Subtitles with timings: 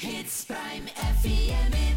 [0.00, 1.87] Hits Prime FM.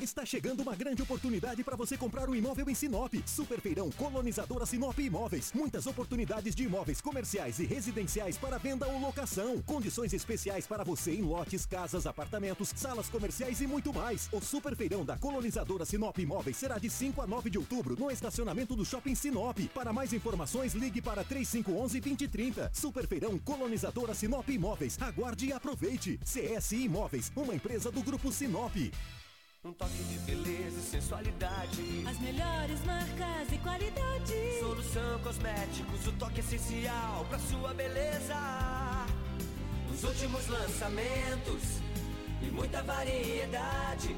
[0.00, 3.12] Está chegando uma grande oportunidade para você comprar um imóvel em Sinop.
[3.26, 5.52] Super Feirão Colonizadora Sinop Imóveis.
[5.52, 9.60] Muitas oportunidades de imóveis comerciais e residenciais para venda ou locação.
[9.62, 14.28] Condições especiais para você em lotes, casas, apartamentos, salas comerciais e muito mais.
[14.30, 18.08] O Super Feirão da Colonizadora Sinop Imóveis será de 5 a 9 de outubro no
[18.08, 19.58] estacionamento do Shopping Sinop.
[19.74, 22.70] Para mais informações, ligue para 3511-2030.
[22.72, 24.96] Super Feirão Colonizadora Sinop Imóveis.
[25.00, 26.20] Aguarde e aproveite.
[26.24, 28.76] CS Imóveis, uma empresa do Grupo Sinop.
[29.64, 32.04] Um toque de beleza e sensualidade.
[32.08, 34.60] As melhores marcas e qualidade.
[34.60, 38.36] Solução Cosméticos, o toque essencial pra sua beleza.
[39.92, 41.80] Os últimos lançamentos
[42.40, 44.16] e muita variedade.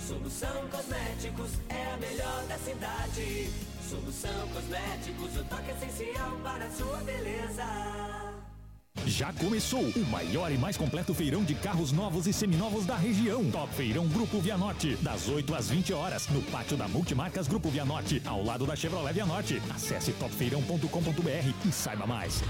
[0.00, 3.50] Solução Cosméticos é a melhor da cidade.
[3.88, 8.31] Solução Cosméticos, o toque essencial para a sua beleza.
[9.06, 13.44] Já começou o maior e mais completo feirão de carros novos e seminovos da região.
[13.50, 18.22] Top Feirão Grupo Vianorte, das 8 às 20 horas, no pátio da Multimarcas Grupo Vianorte,
[18.24, 19.60] ao lado da Chevrolet Vianorte.
[19.74, 22.42] Acesse topfeirão.com.br e saiba mais.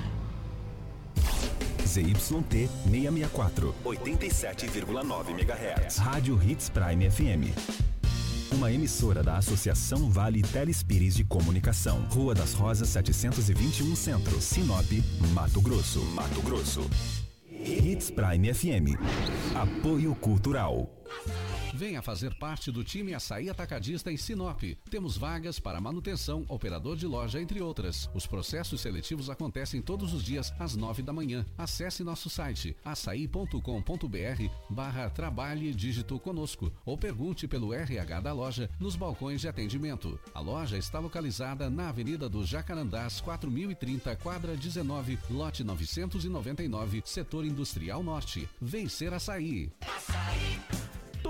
[1.86, 5.96] ZYT 664, 87,9 MHz.
[5.98, 8.01] Rádio Hits Prime FM.
[8.54, 12.06] Uma emissora da Associação Vale Telespires de Comunicação.
[12.10, 14.86] Rua das Rosas 721 Centro, Sinop,
[15.32, 16.00] Mato Grosso.
[16.14, 16.88] Mato Grosso.
[17.50, 18.98] Hits Prime FM.
[19.54, 20.90] Apoio Cultural.
[21.72, 24.62] Venha fazer parte do time Açaí Atacadista em Sinop.
[24.90, 28.10] Temos vagas para manutenção, operador de loja, entre outras.
[28.14, 31.46] Os processos seletivos acontecem todos os dias às nove da manhã.
[31.56, 33.58] Acesse nosso site açaí.com.br
[34.68, 40.18] barra trabalhe dígito conosco ou pergunte pelo RH da loja nos balcões de atendimento.
[40.34, 48.02] A loja está localizada na Avenida do Jacarandás 4030, quadra 19, lote 999, setor industrial
[48.02, 48.48] norte.
[48.60, 49.70] Vencer Açaí.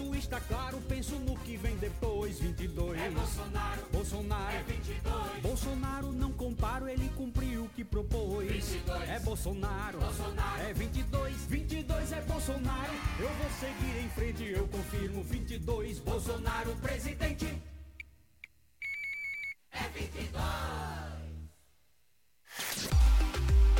[0.00, 2.38] O meu voto está claro, penso no que vem depois.
[2.38, 2.98] 22.
[2.98, 3.82] É Bolsonaro.
[3.92, 4.56] Bolsonaro.
[4.56, 5.42] É 22.
[5.42, 8.50] Bolsonaro não comparo, ele cumpriu o que propôs.
[8.50, 9.08] 22.
[9.08, 9.98] É Bolsonaro.
[9.98, 10.62] Bolsonaro.
[10.62, 11.36] É 22.
[11.46, 12.92] 22 é Bolsonaro.
[13.18, 15.22] Eu vou seguir em frente, eu confirmo.
[15.22, 15.98] 22.
[15.98, 17.62] Bolsonaro presidente.
[19.70, 20.40] É 22.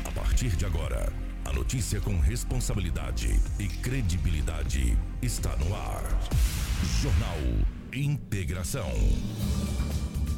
[0.06, 1.12] A partir de agora,
[1.46, 6.04] a notícia com responsabilidade e credibilidade está no ar.
[7.02, 7.38] Jornal
[7.96, 8.92] Integração.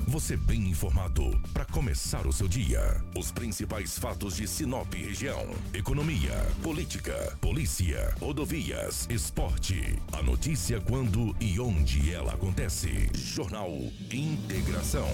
[0.07, 3.01] Você bem informado para começar o seu dia.
[3.15, 9.97] Os principais fatos de Sinop região: economia, política, polícia, rodovias, esporte.
[10.11, 13.09] A notícia quando e onde ela acontece.
[13.13, 13.71] Jornal
[14.11, 15.07] Integração.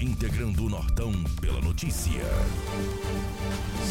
[0.00, 2.22] Integrando o Nortão pela notícia.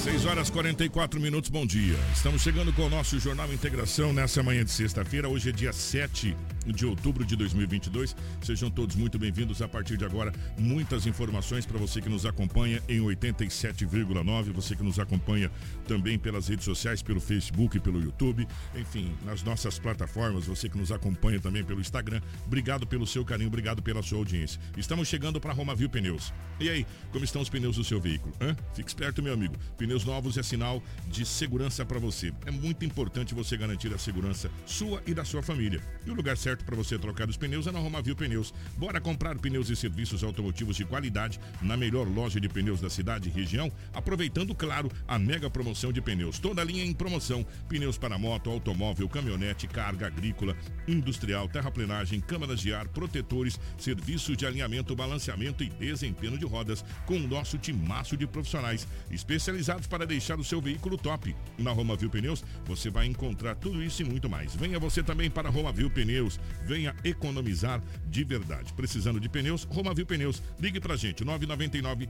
[0.04, 1.98] 6 horas 44 minutos, bom dia.
[2.12, 5.30] Estamos chegando com o nosso Jornal Integração nessa manhã de sexta-feira.
[5.30, 8.16] Hoje é dia 7 de outubro de 2022.
[8.42, 9.62] Sejam todos muito bem-vindos.
[9.62, 14.52] A partir de agora, muitas informações para você que nos acompanha em 87,9.
[14.52, 15.52] Você que nos acompanha
[15.88, 20.46] também pelas redes sociais, pelo Facebook, pelo YouTube, enfim, nas nossas plataformas.
[20.46, 22.22] Você que nos acompanha também pelo Instagram.
[22.46, 24.60] Obrigado pelo seu carinho, obrigado pela sua audiência.
[24.78, 26.34] Estamos chegando para Romavil Pneus.
[26.60, 28.34] E aí, como estão os pneus do seu veículo?
[28.40, 28.56] Hã?
[28.74, 29.56] Fique esperto, meu amigo.
[29.78, 32.32] Pneus novos é sinal de segurança para você.
[32.46, 35.82] É muito importante você garantir a segurança sua e da sua família.
[36.06, 38.54] E o lugar certo para você trocar os pneus é na Romavil Pneus.
[38.78, 43.30] Bora comprar pneus e serviços automotivos de qualidade na melhor loja de pneus da cidade
[43.30, 46.38] e região, aproveitando, claro, a mega promoção de pneus.
[46.38, 50.56] Toda a linha em promoção: pneus para moto, automóvel, caminhonete, carga agrícola,
[50.88, 57.16] industrial, terraplenagem, câmaras de ar, protetores, serviços de alinhamento, balanceamento e desempenho de rodas com
[57.16, 61.36] o nosso timaço de profissionais especializados para deixar o seu veículo top.
[61.58, 64.56] Na Romavil Pneus você vai encontrar tudo isso e muito mais.
[64.56, 68.74] Venha você também para Romavil Pneus, venha economizar de verdade.
[68.74, 70.42] Precisando de pneus, Romavil Pneus.
[70.60, 72.10] Ligue pra gente, 999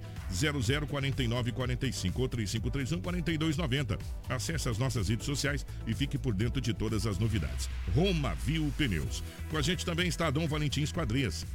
[0.87, 3.97] 0049 45 ou 3531 4290.
[4.29, 7.69] Acesse as nossas redes sociais e fique por dentro de todas as novidades.
[7.93, 9.23] Romavil Pneus.
[9.49, 11.45] Com a gente também está Dom Valentim Esquadrias.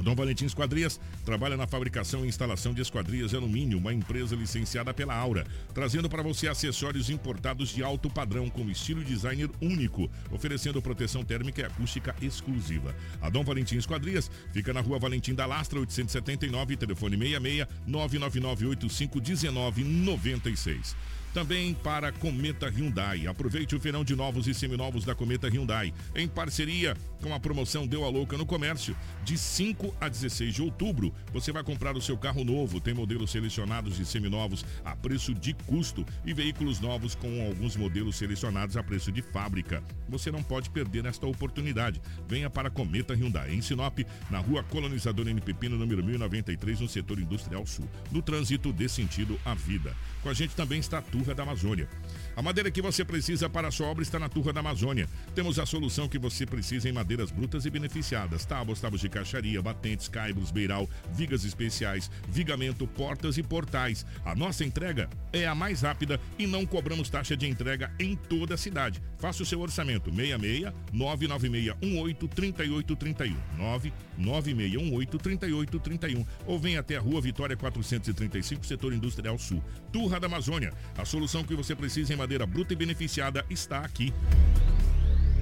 [0.00, 4.94] Dom Valentim Esquadrias trabalha na fabricação e instalação de esquadrias de alumínio, uma empresa licenciada
[4.94, 10.82] pela Aura, trazendo para você acessórios importados de alto padrão com estilo designer único, oferecendo
[10.82, 12.94] proteção térmica e acústica exclusiva.
[13.20, 19.20] A Dom Valentim Esquadrias fica na Rua Valentim da Lastra, 879, telefone 66 999 85
[19.20, 23.26] 1996 também para Cometa Hyundai.
[23.26, 27.86] Aproveite o feirão de novos e seminovos da Cometa Hyundai, em parceria com a promoção
[27.86, 28.96] Deu a Louca no Comércio.
[29.24, 32.80] De 5 a 16 de outubro, você vai comprar o seu carro novo.
[32.80, 38.16] Tem modelos selecionados de seminovos a preço de custo e veículos novos com alguns modelos
[38.16, 39.82] selecionados a preço de fábrica.
[40.08, 42.00] Você não pode perder esta oportunidade.
[42.28, 44.00] Venha para Cometa Hyundai, em Sinop,
[44.30, 47.88] na rua Colonizador NPP, no número 1093, no setor industrial sul.
[48.10, 49.94] No trânsito dê sentido à vida.
[50.22, 51.88] Com a gente também está a Turra da Amazônia.
[52.34, 55.08] A madeira que você precisa para a sua obra está na Turra da Amazônia.
[55.36, 59.62] Temos a solução que você precisa em madeiras brutas e beneficiadas: tábuas, tábuas de caixaria,
[59.62, 64.04] batentes, caibros, beiral, vigas especiais, vigamento, portas e portais.
[64.24, 68.54] A nossa entrega é a mais rápida e não cobramos taxa de entrega em toda
[68.54, 69.00] a cidade.
[69.18, 77.20] Faça o seu orçamento: 66 996 18 3831 99618 3831 ou venha até a Rua
[77.20, 79.62] Vitória 435, setor industrial sul.
[79.92, 80.72] Turra da Amazônia.
[80.96, 84.14] A solução que você precisa em madeira bruta e beneficiada está aqui.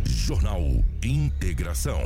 [0.04, 0.60] Jornal
[1.00, 2.00] Integração.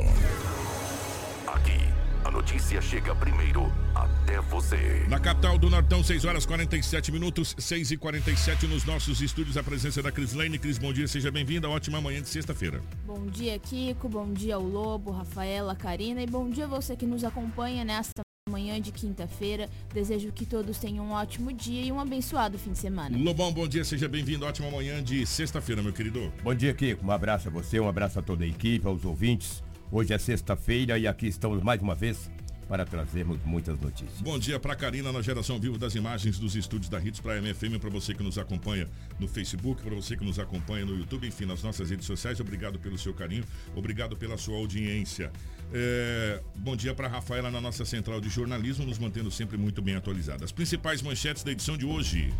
[1.47, 1.79] Aqui,
[2.23, 5.07] a notícia chega primeiro até você.
[5.09, 9.63] Na capital do Nortão, 6 horas 47 minutos, 6 e 47 nos nossos estúdios, a
[9.63, 10.59] presença da Crislane.
[10.59, 11.67] Cris, bom dia, seja bem-vinda.
[11.67, 12.83] Ótima manhã de sexta-feira.
[13.03, 14.07] Bom dia, Kiko.
[14.07, 16.21] Bom dia ao Lobo, Rafaela, Karina.
[16.21, 19.67] E bom dia a você que nos acompanha nesta manhã de quinta-feira.
[19.91, 23.17] Desejo que todos tenham um ótimo dia e um abençoado fim de semana.
[23.17, 24.45] Lobão, bom dia, seja bem-vindo.
[24.45, 26.31] Ótima manhã de sexta-feira, meu querido.
[26.43, 27.03] Bom dia, Kiko.
[27.03, 29.63] Um abraço a você, um abraço a toda a equipe, aos ouvintes.
[29.91, 32.29] Hoje é sexta-feira e aqui estamos mais uma vez
[32.67, 34.21] para trazermos muitas notícias.
[34.21, 37.41] Bom dia para Karina na geração vivo das imagens dos estúdios da Hits para a
[37.41, 38.87] MFM, para você que nos acompanha
[39.19, 42.39] no Facebook, para você que nos acompanha no YouTube, enfim, nas nossas redes sociais.
[42.39, 43.43] Obrigado pelo seu carinho,
[43.75, 45.31] obrigado pela sua audiência.
[45.73, 49.95] É, bom dia para Rafaela na nossa central de jornalismo, nos mantendo sempre muito bem
[49.95, 50.43] atualizados.
[50.43, 52.33] As principais manchetes da edição de hoje.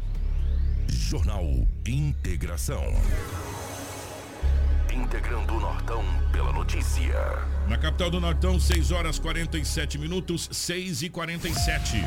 [0.88, 1.46] Jornal
[1.86, 2.84] Integração.
[4.94, 7.14] Integrando o Nortão pela notícia.
[7.68, 11.98] Na capital do Nortão, 6 horas 47 minutos, 6 e 47.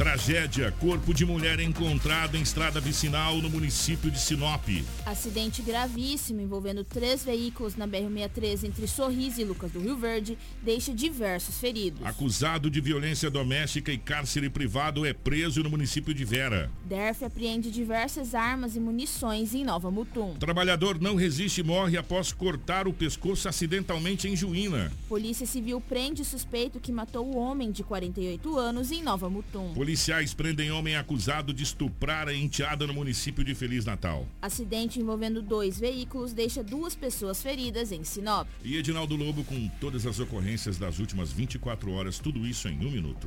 [0.00, 4.66] Tragédia: corpo de mulher encontrado em estrada vicinal no município de Sinop.
[5.04, 10.94] Acidente gravíssimo envolvendo três veículos na BR-63 entre Sorriso e Lucas do Rio Verde deixa
[10.94, 12.02] diversos feridos.
[12.02, 16.70] Acusado de violência doméstica e cárcere privado é preso no município de Vera.
[16.86, 20.34] DERF apreende diversas armas e munições em Nova Mutum.
[20.36, 24.90] Trabalhador não resiste e morre após cortar o pescoço acidentalmente em Juína.
[25.10, 29.74] Polícia Civil prende suspeito que matou o homem de 48 anos em Nova Mutum.
[29.90, 34.24] Policiais prendem homem acusado de estuprar a enteada no município de Feliz Natal.
[34.40, 38.46] Acidente envolvendo dois veículos deixa duas pessoas feridas em Sinop.
[38.62, 42.88] E Edinaldo Lobo com todas as ocorrências das últimas 24 horas, tudo isso em um
[42.88, 43.26] minuto.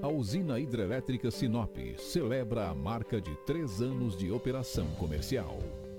[0.00, 5.58] A usina hidrelétrica Sinop celebra a marca de três anos de operação comercial.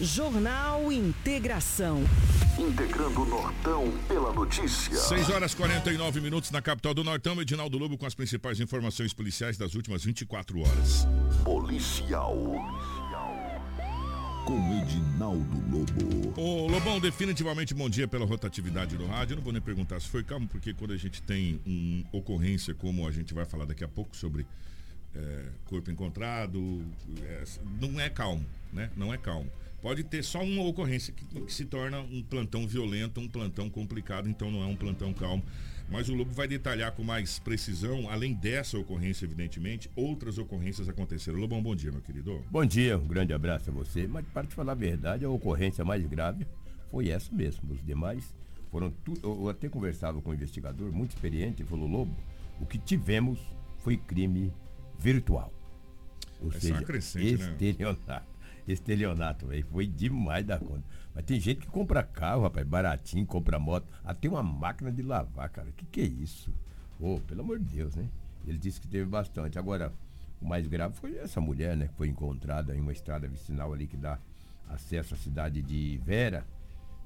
[0.00, 2.02] Jornal Integração.
[2.58, 4.96] Integrando o Nortão pela notícia.
[4.96, 9.58] 6 horas 49 minutos na capital do Nortão, Edinaldo Lobo com as principais informações policiais
[9.58, 11.06] das últimas 24 horas.
[11.44, 12.34] Policial.
[14.46, 16.40] Com Edinaldo Lobo.
[16.40, 19.34] Ô Lobão, definitivamente bom dia pela rotatividade do rádio.
[19.34, 22.74] Eu não vou nem perguntar se foi calmo, porque quando a gente tem uma ocorrência,
[22.74, 24.46] como a gente vai falar daqui a pouco sobre
[25.14, 26.82] é, corpo encontrado,
[27.22, 27.44] é,
[27.78, 28.90] não é calmo, né?
[28.96, 29.50] Não é calmo.
[29.82, 34.28] Pode ter só uma ocorrência que, que, se torna um plantão violento, um plantão complicado,
[34.28, 35.42] então não é um plantão calmo.
[35.88, 41.38] Mas o Lobo vai detalhar com mais precisão, além dessa ocorrência, evidentemente, outras ocorrências aconteceram.
[41.38, 42.44] Lobão, bom dia, meu querido.
[42.50, 44.06] Bom dia, um grande abraço a você.
[44.06, 46.46] Mas para te falar a verdade, a ocorrência mais grave
[46.90, 47.72] foi essa mesmo.
[47.72, 48.34] Os demais
[48.70, 49.14] foram tu...
[49.22, 52.14] Eu até conversava com um investigador muito experiente, falou, Lobo,
[52.60, 53.40] o que tivemos
[53.78, 54.52] foi crime
[54.98, 55.52] virtual.
[56.40, 57.56] Ou Essa seja, é crescente, né?
[58.72, 59.46] Estelionato.
[59.46, 59.66] Velho.
[59.66, 60.84] Foi demais da conta.
[61.14, 63.86] Mas tem gente que compra carro, rapaz, baratinho, compra moto.
[64.04, 65.70] Até uma máquina de lavar, cara.
[65.76, 66.52] Que que é isso?
[66.98, 68.08] Ô, pelo amor de Deus, né?
[68.46, 69.58] Ele disse que teve bastante.
[69.58, 69.92] Agora,
[70.40, 71.88] o mais grave foi essa mulher, né?
[71.88, 74.18] Que foi encontrada em uma estrada vicinal ali que dá
[74.68, 76.44] acesso à cidade de Vera.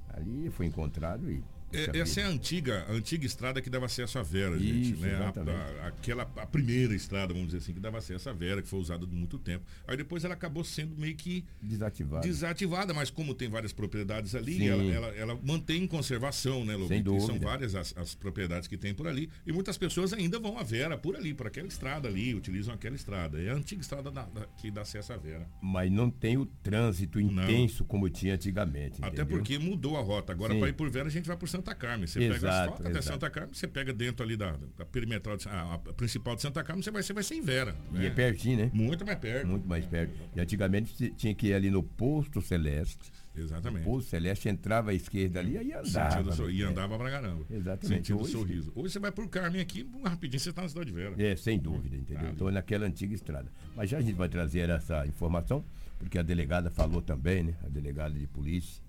[0.09, 1.43] Ali foi encontrado e
[1.75, 4.99] é, essa é a antiga, a antiga estrada que dava acesso à Vera, Isso, gente,
[5.01, 5.15] né?
[5.15, 8.67] A, a- aquela a primeira estrada, vamos dizer assim, que dava acesso à Vera, que
[8.67, 9.65] foi usada muito tempo.
[9.87, 12.25] Aí depois ela acabou sendo meio que desativada.
[12.27, 16.87] desativada, mas como tem várias propriedades ali, ela, ela, ela mantém em conservação, né, Lobo?
[16.87, 20.39] Sem E São várias as, as propriedades que tem por ali e muitas pessoas ainda
[20.39, 23.41] vão à Vera por ali, por aquela estrada ali, utilizam aquela estrada.
[23.41, 25.47] É a antiga estrada da- da- que dá acesso à Vera.
[25.61, 28.97] Mas não tem o trânsito intenso como tinha antigamente.
[29.01, 29.25] Até entendeu?
[29.37, 30.31] porque mudou a rota.
[30.33, 32.07] Agora, para ir por Vera, a gente vai por Santa Carmen.
[32.07, 33.01] Você pega asfalto até.
[33.01, 36.63] Santa Carmen, você pega dentro ali da, da perimetral, de- a, a principal de Santa
[36.63, 37.75] Carmen, você vai, você vai ser em Vera.
[37.91, 38.05] E né?
[38.07, 38.71] é pertinho, né?
[38.73, 39.47] Muito mais perto.
[39.47, 40.13] Muito mais perto.
[40.35, 43.11] E antigamente tinha que ir ali no posto Celeste.
[43.35, 43.81] Exatamente.
[43.81, 46.11] O posto Celeste entrava à esquerda ali e andava.
[46.11, 46.69] Sentido sor- e né?
[46.69, 47.43] andava pra caramba.
[47.49, 47.87] Exatamente.
[48.07, 48.71] Sentido Hoje- sorriso.
[48.75, 51.15] Hoje você vai por Carmen aqui, rapidinho você está na cidade de Vera.
[51.17, 52.29] É, sem dúvida, entendeu?
[52.29, 53.51] Então naquela antiga estrada.
[53.75, 55.65] Mas já a gente vai trazer essa informação,
[55.97, 57.55] porque a delegada falou também, né?
[57.65, 58.81] A delegada de polícia.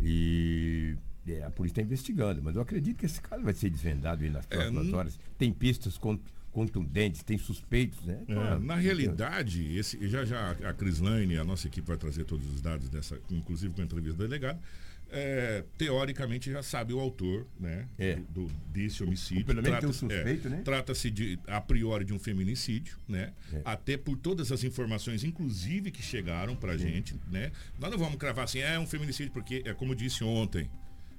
[0.00, 0.96] E
[1.28, 4.30] é, a polícia está investigando, mas eu acredito que esse caso vai ser desvendado aí
[4.30, 5.18] nas próximas n- horas.
[5.38, 6.18] Tem pistas con-
[6.52, 8.20] contundentes, tem suspeitos, né?
[8.28, 12.46] É, Ah, na realidade, esse, já já a Crislaine, a nossa equipe vai trazer todos
[12.54, 14.58] os dados dessa, inclusive com a entrevista do delegado.
[15.16, 17.86] é, teoricamente já sabe o autor, né?
[17.96, 18.18] É.
[18.30, 19.44] Do, desse homicídio.
[19.44, 20.62] Pelo menos tem um Trata-se- suspeito, né?
[20.64, 23.32] Trata-se de, a priori, de um feminicídio, né?
[23.52, 23.60] É.
[23.64, 27.52] Até por todas as informações, inclusive, que chegaram pra gente, né?
[27.78, 30.68] Nós não vamos cravar assim, é um feminicídio, porque é como disse ontem.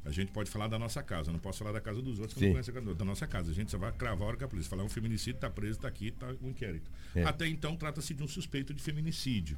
[0.06, 2.40] A gente pode falar da nossa casa, não posso falar da casa dos outros, que
[2.40, 2.46] Sim.
[2.46, 3.50] não conheço a casa da nossa casa.
[3.50, 5.80] A gente só vai cravar a hora que a polícia falar um feminicídio, tá preso,
[5.80, 6.92] tá aqui, tá o inquérito.
[7.16, 7.24] É.
[7.24, 9.58] Até então trata-se de um suspeito de feminicídio.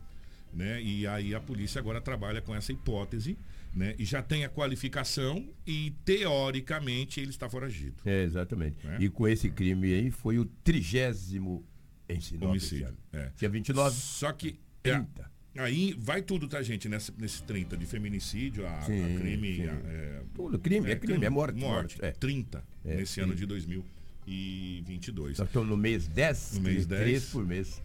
[0.54, 0.82] né?
[0.82, 3.38] E aí a polícia agora trabalha com essa hipótese,
[3.76, 3.94] né?
[4.00, 7.98] E já tem a qualificação e teoricamente ele está foragido.
[8.06, 8.88] É, exatamente.
[8.88, 8.98] É.
[9.02, 11.66] E com esse crime aí foi o trigésimo
[12.08, 12.50] em Sinop.
[12.52, 12.98] Homicídio.
[13.12, 13.32] É.
[13.36, 13.96] Tinha 29.
[13.96, 15.30] Só que é, 30.
[15.60, 16.88] Aí vai tudo, tá, gente?
[16.90, 19.56] Nesse, nesse 30 de feminicídio, a, a Sim, crime.
[19.58, 19.68] sim.
[19.68, 21.98] a- é, Tudo, crime, é crime, é morte, Morte.
[22.04, 22.12] é.
[22.12, 23.22] 30 É, nesse sim.
[23.22, 25.38] ano de 2022.
[25.40, 27.02] Nós estamos no mês 10, No mês 10.
[27.02, 27.82] 3 por mês.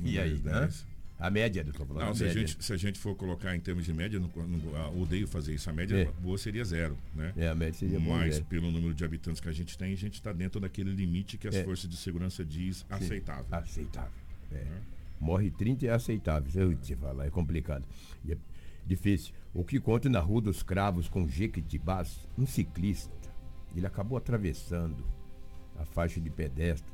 [0.00, 0.60] No E aí, mês né?
[0.60, 0.90] 10.
[1.18, 2.02] A média, eu tô falando.
[2.04, 4.30] Não, a se a, gente, se a gente for colocar em termos de média, não,
[4.34, 5.68] não- odeio fazer isso.
[5.68, 6.04] A média É.
[6.22, 7.34] boa seria zero, né?
[7.36, 8.46] É, a média seria boa, Mas zero.
[8.46, 11.46] pelo número de habitantes que a gente tem, a gente está dentro daquele limite que
[11.46, 11.62] as É.
[11.62, 13.44] forças de segurança diz aceitável.
[13.50, 14.10] Aceitável.
[14.50, 14.64] É.
[15.20, 16.50] Morre 30 é aceitável.
[16.62, 17.86] Eu te falar, é complicado.
[18.24, 18.38] E é
[18.86, 19.34] difícil.
[19.52, 23.14] O que conta na Rua dos Cravos com Jequitibás, um ciclista,
[23.76, 25.04] ele acabou atravessando
[25.78, 26.90] a faixa de pedestre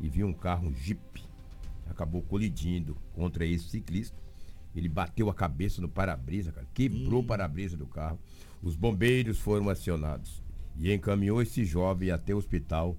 [0.00, 1.22] e viu um carro, um Jeep,
[1.88, 4.16] acabou colidindo contra esse ciclista.
[4.74, 8.18] Ele bateu a cabeça no para-brisa, quebrou o para-brisa do carro.
[8.62, 10.42] Os bombeiros foram acionados
[10.76, 12.96] e encaminhou esse jovem até o hospital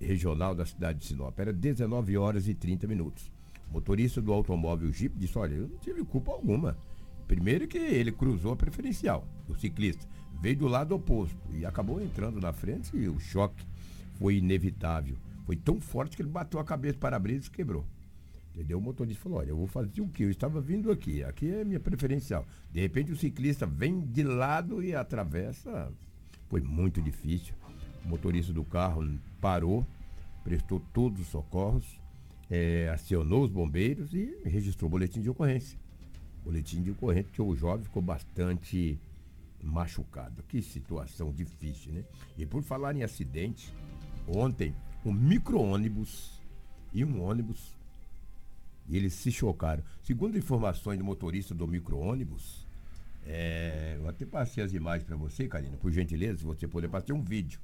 [0.00, 1.38] regional da cidade de Sinop.
[1.38, 3.37] Era 19 horas e 30 minutos.
[3.70, 6.76] Motorista do automóvel Jeep disse: Olha, eu não tive culpa alguma.
[7.26, 10.06] Primeiro que ele cruzou a preferencial, o ciclista.
[10.40, 13.66] Veio do lado oposto e acabou entrando na frente e o choque
[14.14, 15.16] foi inevitável.
[15.44, 17.84] Foi tão forte que ele bateu a cabeça para a brisa e quebrou.
[18.54, 18.78] Entendeu?
[18.78, 20.24] O motorista falou: Olha, eu vou fazer o quê?
[20.24, 22.46] Eu estava vindo aqui, aqui é minha preferencial.
[22.72, 25.92] De repente o ciclista vem de lado e atravessa.
[26.48, 27.54] Foi muito difícil.
[28.04, 29.06] O motorista do carro
[29.40, 29.86] parou,
[30.42, 32.00] prestou todos os socorros,
[32.50, 35.78] eh, acionou os bombeiros e registrou o boletim de ocorrência.
[36.44, 38.98] Boletim de ocorrência que o jovem ficou bastante
[39.62, 40.42] machucado.
[40.48, 42.04] Que situação difícil, né?
[42.36, 43.72] E por falar em acidente,
[44.26, 44.74] ontem
[45.04, 46.40] um micro-ônibus
[46.92, 47.76] e um ônibus
[48.88, 49.82] e eles se chocaram.
[50.02, 52.66] Segundo informações do motorista do micro-ônibus,
[53.26, 57.14] é, eu até passei as imagens para você, Karina, por gentileza, se você puder, passei
[57.14, 57.60] um vídeo.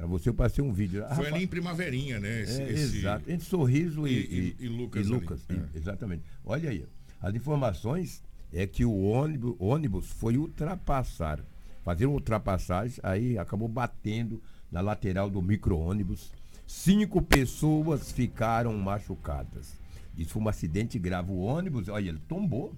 [0.00, 1.04] Para você, eu passei um vídeo.
[1.04, 2.40] Ah, Foi rapaz, ali em Primaverinha, né?
[2.40, 5.10] Esse, é, esse- Exato, entre Sorriso e, e- e- e Lucas e-
[5.50, 5.62] É.
[5.74, 6.22] Exatamente.
[6.42, 6.86] Olha aí,
[7.20, 11.44] as informações é que o ônibus, ônibus foi ultrapassar,
[11.84, 16.32] fazer uma ultrapassagem, aí acabou batendo na lateral do micro-ônibus.
[16.66, 19.78] Cinco pessoas ficaram machucadas.
[20.16, 21.30] Isso foi um acidente grave.
[21.30, 22.74] O ônibus, olha, ele tombou.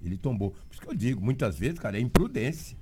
[0.00, 0.50] Ele tombou.
[0.52, 2.76] Por isso que eu digo, muitas vezes, cara, é imprudência.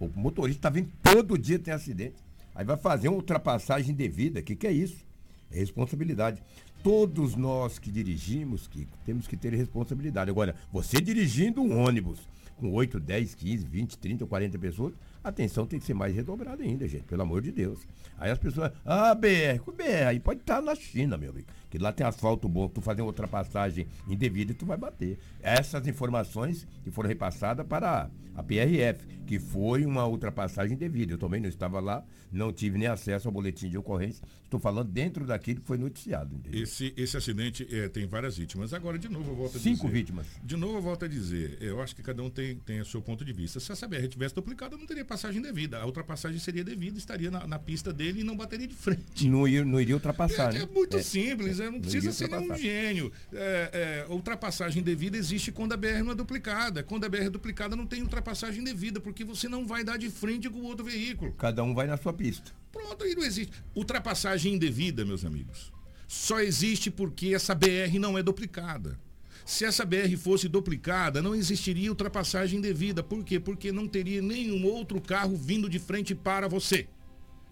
[0.00, 2.16] O motorista tá vendo todo dia tem acidente.
[2.54, 4.40] Aí vai fazer uma ultrapassagem indevida.
[4.40, 5.04] O que, que é isso?
[5.50, 6.42] É responsabilidade.
[6.82, 10.30] Todos nós que dirigimos, que temos que ter responsabilidade.
[10.30, 12.20] Agora, você dirigindo um ônibus
[12.56, 16.62] com 8, 10, 15, 20, 30, 40 pessoas, a atenção tem que ser mais redobrada
[16.62, 17.86] ainda, gente, pelo amor de Deus.
[18.18, 21.48] Aí as pessoas, ah, BR, o BR, aí pode estar na China, meu amigo.
[21.68, 25.18] Que lá tem asfalto bom, tu fazer uma ultrapassagem indevida e tu vai bater.
[25.42, 31.12] Essas informações que foram repassadas para a PRF, que foi uma ultrapassagem indevida.
[31.12, 34.24] Eu também não estava lá, não tive nem acesso ao boletim de ocorrência.
[34.50, 36.34] Estou falando dentro daquilo que foi noticiado.
[36.34, 36.60] Entendeu?
[36.64, 38.74] Esse, esse acidente é, tem várias vítimas.
[38.74, 39.92] Agora, de novo, eu volto a Cinco dizer.
[39.92, 40.26] vítimas.
[40.42, 41.56] De novo, eu volto a dizer.
[41.60, 43.60] Eu acho que cada um tem, tem o seu ponto de vista.
[43.60, 45.78] Se essa BR tivesse duplicada, não teria passagem devida.
[45.78, 49.28] A ultrapassagem seria devida, estaria na, na pista dele e não bateria de frente.
[49.28, 50.62] Não, não iria ultrapassar, É, né?
[50.64, 51.02] é muito É.
[51.02, 52.58] simples, é, não precisa ser ultrapassar.
[52.58, 53.12] gênio.
[53.32, 56.82] É, é, ultrapassagem devida existe quando a BR não é duplicada.
[56.82, 60.10] Quando a BR é duplicada, não tem ultrapassagem devida, porque você não vai dar de
[60.10, 61.32] frente com o outro veículo.
[61.34, 62.50] Cada um vai na sua pista.
[62.72, 63.52] Pronto, aí não existe.
[63.74, 65.72] Ultrapassagem indevida, meus amigos,
[66.06, 68.98] só existe porque essa BR não é duplicada.
[69.44, 73.02] Se essa BR fosse duplicada, não existiria ultrapassagem indevida.
[73.02, 73.40] Por quê?
[73.40, 76.86] Porque não teria nenhum outro carro vindo de frente para você.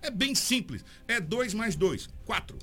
[0.00, 0.84] É bem simples.
[1.08, 2.56] É 2 mais 2, 4.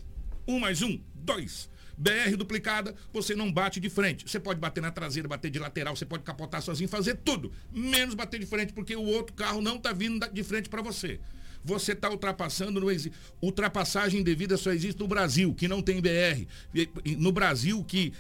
[0.48, 1.70] 1 mais 1, 2.
[1.98, 4.30] BR duplicada, você não bate de frente.
[4.30, 7.52] Você pode bater na traseira, bater de lateral, você pode capotar sozinho, fazer tudo.
[7.74, 11.20] Menos bater de frente, porque o outro carro não está vindo de frente para você.
[11.66, 13.18] Você está ultrapassando, existe.
[13.42, 16.46] Ultrapassagem indevida só existe no Brasil, que não tem BR.
[17.18, 18.14] No Brasil, que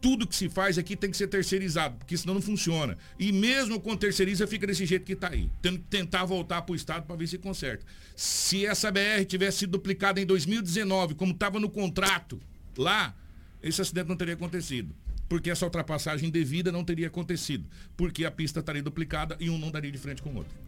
[0.00, 2.96] tudo que se faz aqui tem que ser terceirizado, porque senão não funciona.
[3.18, 5.50] E mesmo quando terceiriza, fica desse jeito que está aí.
[5.60, 7.84] Tendo que tentar voltar para o Estado para ver se conserta.
[8.14, 12.40] Se essa BR tivesse sido duplicada em 2019, como estava no contrato
[12.78, 13.14] lá,
[13.62, 14.94] esse acidente não teria acontecido.
[15.28, 17.66] Porque essa ultrapassagem devida não teria acontecido.
[17.94, 20.65] Porque a pista estaria duplicada e um não daria de frente com o outro.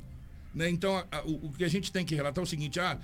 [0.54, 0.68] Né?
[0.70, 2.98] Então, a- a- o, que a gente tem que relatar é o seguinte: ah,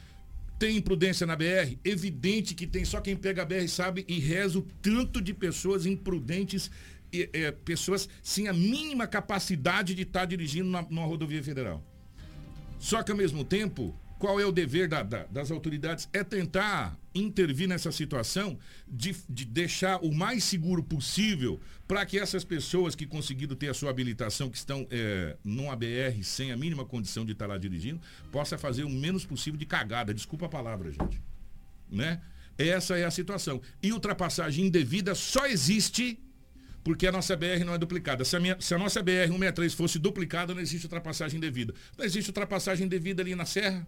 [0.59, 1.77] tem imprudência na BR?
[1.85, 5.85] Evidente que tem, só quem pega a BR sabe e reza o tanto de pessoas
[5.87, 6.71] imprudentes,
[7.13, 11.85] e, é, pessoas sem a mínima capacidade de estar dirigindo na, numa rodovia federal.
[12.79, 16.09] Só que ao mesmo tempo, qual é o dever da- da- das autoridades?
[16.12, 22.42] É tentar intervir nessa situação de, de deixar o mais seguro possível para que essas
[22.44, 26.85] pessoas que conseguiram ter a sua habilitação, que estão é, num ABR sem a mínima
[26.85, 28.00] condição de estar lá dirigindo,
[28.33, 30.12] possa fazer o menos possível de cagada.
[30.14, 31.20] Desculpa a palavra, gente.
[31.90, 32.20] Né?
[32.57, 33.61] Essa é a situação.
[33.83, 36.18] E ultrapassagem indevida só existe
[36.83, 38.24] porque a nossa BR não é duplicada.
[38.24, 41.74] Se a, minha- se a nossa BR 163 fosse duplicada, não existe ultrapassagem indevida.
[41.96, 43.87] Não existe ultrapassagem indevida ali na Serra,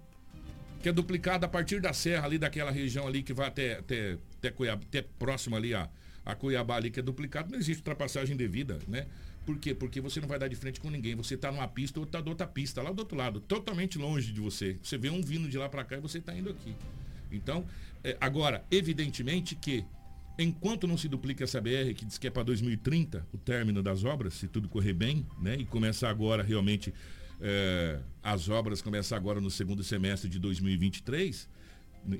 [0.82, 4.16] que é duplicada a partir da Serra, ali daquela região ali que vai até, até,
[4.38, 5.88] até, Cuiabá, até próximo ali a,
[6.24, 7.50] a Cuiabá ali, que é duplicado.
[7.50, 9.06] Não existe ultrapassagem indevida, né?
[9.44, 9.74] Por quê?
[9.74, 11.14] Porque você não vai dar de frente com ninguém.
[11.14, 14.32] Você está numa pista, outro está da outra pista, lá do outro lado, totalmente longe
[14.32, 14.76] de você.
[14.82, 16.74] Você vê um vindo de lá para cá e você está indo aqui.
[17.30, 17.64] Então,
[18.02, 19.84] é, agora, evidentemente que
[20.38, 24.04] enquanto não se duplica essa BR, que diz que é para 2030, o término das
[24.04, 25.56] obras, se tudo correr bem, né?
[25.56, 26.92] E começar agora realmente,
[27.40, 31.48] é, as obras começam agora no segundo semestre de 2023,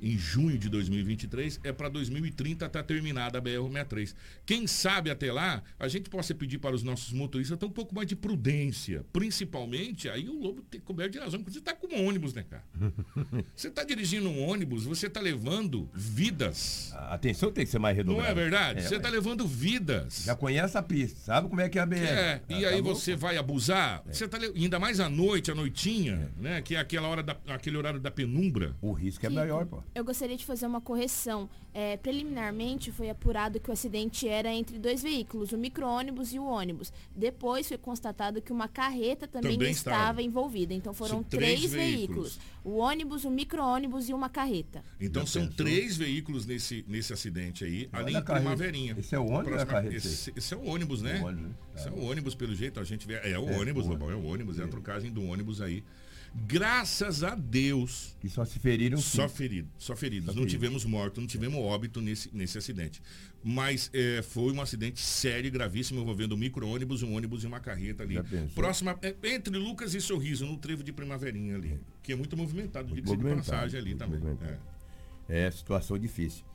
[0.01, 4.13] em junho de 2023, é para 2030 estar terminada a BR-63.
[4.45, 7.93] Quem sabe até lá, a gente possa pedir para os nossos motoristas ter um pouco
[7.95, 11.87] mais de prudência, principalmente, aí o Lobo tem coberto de razão, porque você está com
[11.95, 12.63] um ônibus, né, cara?
[13.55, 16.91] Você está dirigindo um ônibus, você está levando vidas.
[16.93, 18.31] A atenção tem que ser mais Não redobrada.
[18.31, 18.79] é verdade?
[18.79, 20.23] É, você está levando vidas.
[20.25, 21.95] Já conhece a pista, sabe como é que é a BR.
[21.97, 22.95] É, Ah, e tá aí louco?
[22.99, 26.61] você vai abusar, você tá, le- ainda mais à noite, à noitinha, né?
[26.61, 28.75] Que é aquela hora da, aquele horário da penumbra.
[28.81, 29.76] O risco é maior, pô.
[29.95, 31.49] Eu gostaria de fazer uma correção.
[31.73, 36.43] É, preliminarmente foi apurado que o acidente era entre dois veículos, o micro-ônibus e o
[36.45, 36.91] ônibus.
[37.15, 39.97] Depois foi constatado que uma carreta também, Também estava.
[39.97, 40.21] estava.
[40.23, 40.73] envolvida.
[40.73, 42.35] Então foram três três, veículos.
[42.35, 42.39] veículos.
[42.63, 44.83] O ônibus, o micro-ônibus e uma carreta.
[44.99, 45.57] Então Já são pensou?
[45.57, 48.45] três veículos nesse, nesse acidente aí, Olha ali a em carreta.
[48.45, 48.95] Primaverinha.
[48.97, 51.17] Esse é o ônibus ou é a Próxima- carreta Esse, esse é o ônibus, né?
[51.17, 51.55] É o ônibus, né?
[51.75, 53.15] Esse é o ônibus, pelo jeito, a gente vê.
[53.23, 55.83] É o É, ônibus, o Lobão, é o ônibus, é a trocagem do ônibus aí.
[56.33, 58.15] Graças a Deus.
[58.19, 60.25] Que só se feriram Só ferido, só feridos.
[60.27, 60.51] Só não feridos.
[60.53, 63.01] tivemos morto, não tivemos óbito nesse, nesse acidente.
[63.43, 67.59] Mas é, foi um acidente sério e gravíssimo envolvendo um micro-ônibus, um ônibus e uma
[67.59, 68.17] carreta ali.
[68.53, 71.79] Próxima, é, entre Lucas e Sorriso, no trevo de Primaverinha ali.
[72.03, 74.37] Que é muito movimentado, diga-se de passagem ali muito também.
[75.29, 75.47] É.
[75.47, 76.45] É situação difícil.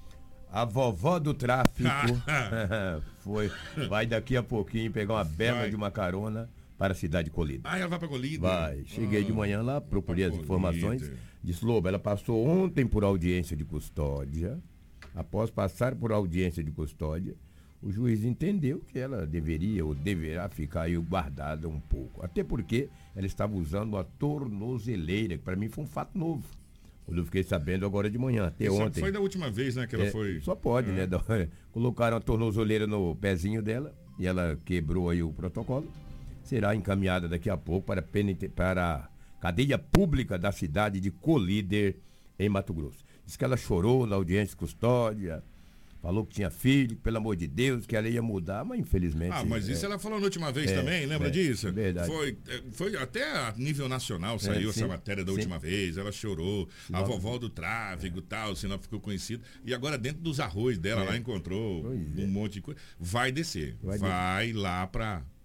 [0.51, 1.89] A vovó do tráfico
[3.21, 3.51] foi,
[3.89, 5.71] vai daqui a pouquinho pegar uma bela Vai.
[5.71, 6.49] de uma carona
[6.83, 7.61] para a cidade colida.
[7.71, 8.41] Ah, ela vai pra Colíder?
[8.41, 8.83] Vai.
[8.87, 11.01] Cheguei de Ah, manhã lá, procurei as informações.
[11.03, 11.19] Colíder.
[11.41, 14.59] Disse, Lobo, ela passou ontem por audiência de custódia.
[15.15, 17.37] Após passar por audiência de custódia,
[17.81, 22.21] o juiz entendeu que ela deveria ou deverá ficar aí guardada um pouco.
[22.25, 26.43] Até porque ela estava usando uma tornozeleira, que para mim foi um fato novo.
[27.07, 28.99] Quando eu fiquei sabendo agora de manhã, até Isso ontem.
[28.99, 30.41] Foi da última vez, né, que ela É, foi.
[30.41, 30.95] Só pode, É.
[30.95, 31.07] né?
[31.07, 31.23] da-
[31.71, 35.87] Colocaram a tornozeleira no pezinho dela e ela quebrou aí o protocolo.
[36.53, 38.05] Será encaminhada daqui a pouco para,
[38.55, 39.09] para a
[39.41, 41.97] cadeia pública da cidade de Colíder,
[42.39, 43.03] em Mato Grosso.
[43.25, 45.43] Diz que ela chorou na audiência de custódia,
[46.03, 49.33] falou que tinha filho, pelo amor de Deus, que ela ia mudar, mas infelizmente.
[49.35, 51.73] Ah, mas é, isso ela falou na última vez É, também, lembra é, disso?
[51.73, 52.07] verdade.
[52.09, 55.39] Foi, é, foi até a nível nacional saiu É, essa sim, matéria da sim.
[55.39, 59.43] última vez, ela chorou, a vovó do tráfego e tal, o Sinop ficou conhecido.
[59.65, 61.09] E agora dentro dos arroz dela É.
[61.09, 62.23] lá encontrou Pois é.
[62.23, 62.79] um monte de coisa.
[63.01, 64.87] Vai descer, Vai vai, lá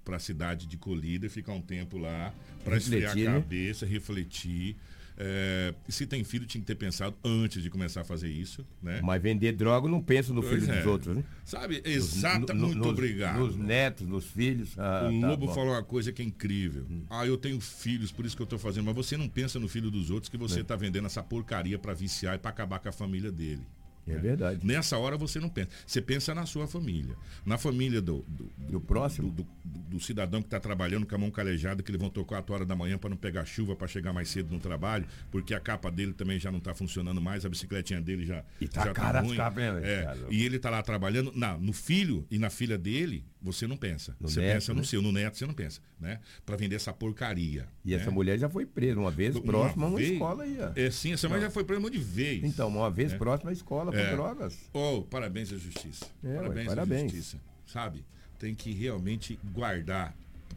[0.07, 3.25] pra, pra cidade de Colíder, ficar um tempo lá, pra esfriar a né?
[3.25, 4.75] cabeça, refletir.
[5.19, 8.99] É, se tem filho, tinha que ter pensado antes de começar a fazer isso, né?
[9.03, 10.77] Mas vender droga não pensa no Pois filho é.
[10.77, 11.23] dos outros, né?
[11.43, 13.39] Sabe, exata, no- muito nos- obrigado.
[13.39, 14.77] Nos netos, nos filhos.
[14.77, 15.51] Ah, o tá Lobo bom.
[15.51, 15.55] Hum.
[15.55, 16.85] falou uma coisa que é incrível.
[17.09, 18.85] Ah, eu tenho filhos, por isso que eu tô fazendo.
[18.85, 20.63] Mas você não pensa no filho dos outros que você É.
[20.63, 23.61] tá vendendo essa porcaria para viciar e para acabar com a família dele.
[24.07, 24.65] É verdade.
[24.65, 25.69] Nessa hora você não pensa.
[25.85, 27.15] Você pensa na sua família.
[27.45, 29.29] Na família do, do, do próximo.
[29.31, 32.67] Do, do- do cidadão que está trabalhando com a mão calejada, que tocar 4 horas
[32.67, 35.89] da manhã para não pegar chuva, para chegar mais cedo no trabalho, porque a capa
[35.89, 39.19] dele também já não está funcionando mais, a bicicletinha dele já, E tá já cara
[39.21, 39.37] as ruim.
[39.37, 40.15] capas, hein, É?
[40.29, 41.31] E ele está lá trabalhando.
[41.33, 44.15] Na, no filho e na filha dele, você não pensa.
[44.19, 44.85] No você neto, pensa no né?
[44.85, 46.19] seu, no neto você não pensa, né?
[46.45, 47.67] Para vender essa porcaria.
[47.85, 47.97] E né?
[48.01, 50.11] essa mulher já foi presa uma vez, Uma próxima a uma vez?
[50.11, 50.71] escola aí, ó.
[50.75, 52.43] É, sim, essa mulher já foi presa um monte de vez.
[52.43, 53.17] Então, uma vez É.
[53.17, 54.11] próxima à escola por É.
[54.11, 54.57] drogas.
[54.73, 56.05] Oh, parabéns à justiça.
[56.23, 57.11] É, ué, parabéns, parabéns.
[57.11, 57.37] à justiça.
[57.65, 58.03] Sabe?
[58.39, 60.15] Tem que realmente guardar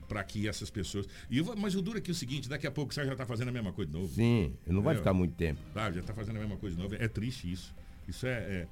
[0.08, 1.06] para que essas pessoas.
[1.30, 3.24] E vou- mas o duro aqui é o seguinte: daqui a pouco você já está
[3.26, 4.12] fazendo a mesma coisa de novo.
[4.14, 5.60] Sim, não vai É, ficar muito tempo.
[5.74, 6.94] Já está fazendo a mesma coisa de novo.
[6.96, 7.74] É triste isso.
[8.08, 8.66] Isso é.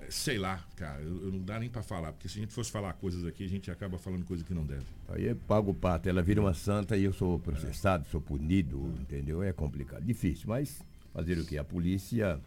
[0.00, 2.42] É- é- sei lá, cara, eu, eu não dá nem para falar, porque se a
[2.42, 4.84] gente fosse falar coisas aqui, a gente acaba falando coisa que não deve.
[5.08, 8.92] Aí eu pago o pato, ela vira uma santa e eu sou processado, sou punido,
[9.00, 9.42] entendeu?
[9.42, 11.58] É complicado, difícil, mas fazer o quê?
[11.58, 12.40] A polícia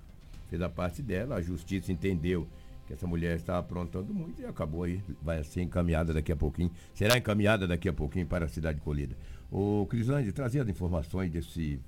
[0.49, 2.47] fez a parte dela, a justiça entendeu
[2.88, 6.71] que essa mulher estava aprontando muito e acabou aí, vai ser encaminhada daqui a pouquinho,
[6.93, 9.15] será encaminhada daqui a pouquinho para a cidade colhida.
[9.49, 11.80] O Crislande, trazia as informações desse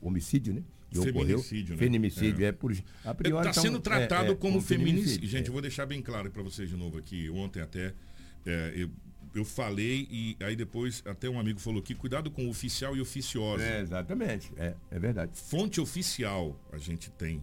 [0.00, 0.62] homicídio, né?
[0.92, 1.38] Que ocorreu.
[1.38, 1.78] Feminicídio, né?
[1.78, 2.76] Feminicídio, é, por.
[3.04, 5.28] A priori, Está então, sendo tratado é, é, como feminicídio.
[5.28, 5.48] Gente, é.
[5.48, 7.30] eu vou deixar bem claro para vocês de novo aqui.
[7.30, 7.94] Ontem até
[8.44, 8.90] é, eu,
[9.34, 13.64] eu falei e aí depois até um amigo falou que cuidado com oficial e oficiosa.
[13.64, 15.32] É, exatamente, é, é verdade.
[15.34, 17.42] Fonte oficial a gente tem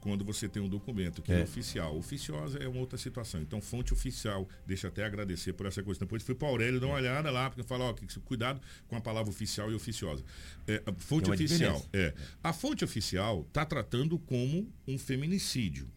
[0.00, 1.42] quando você tem um documento que é, É.
[1.42, 1.96] oficial.
[1.96, 3.40] Oficiosa é uma outra situação.
[3.40, 6.00] Então, fonte oficial, deixa até agradecer por essa coisa.
[6.00, 9.30] Depois fui para Aurélio dar uma olhada lá, porque fala, ó, cuidado com a palavra
[9.30, 10.24] oficial e oficiosa.
[10.66, 12.14] É, fonte oficial, é.
[12.42, 15.88] A fonte oficial está tratando como um feminicídio.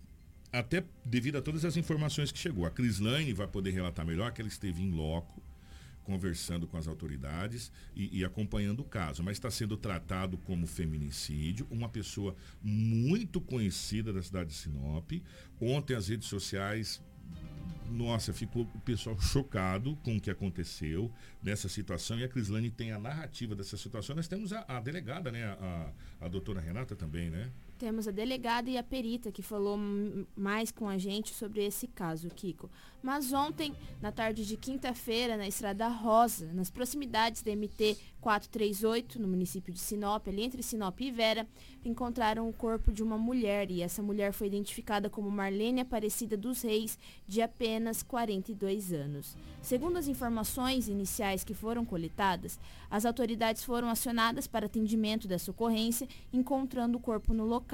[0.52, 2.66] Até devido a todas as informações que chegou.
[2.66, 5.44] A Crislaine vai poder relatar melhor que ela esteve em loco,
[6.10, 11.68] conversando com as autoridades e, e acompanhando o caso, mas está sendo tratado como feminicídio,
[11.70, 15.12] uma pessoa muito conhecida da cidade de Sinop.
[15.62, 17.00] Ontem as redes sociais
[17.92, 22.92] nossa, ficou o pessoal chocado com o que aconteceu nessa situação e a Crislane tem
[22.92, 24.16] a narrativa dessa situação.
[24.16, 25.44] Nós temos a, a delegada, né?
[25.46, 25.92] A,
[26.22, 27.52] a doutora Renata também, né?
[27.80, 29.80] Temos a delegada e a perita que falou
[30.36, 32.70] mais com a gente sobre esse caso, Kiko.
[33.02, 39.30] Mas ontem, na tarde de quinta-feira, na Estrada Rosa, nas proximidades da MT 438, no
[39.30, 41.48] município de Sinop, ali entre Sinop e Vera,
[41.86, 46.62] encontraram o corpo de uma mulher e essa mulher foi identificada como Marlene Aparecida dos
[46.62, 49.38] Reis, de apenas 42 anos.
[49.62, 52.60] Segundo as informações iniciais que foram coletadas,
[52.92, 57.69] as autoridades foram acionadas para atendimento dessa ocorrência, encontrando o corpo no local.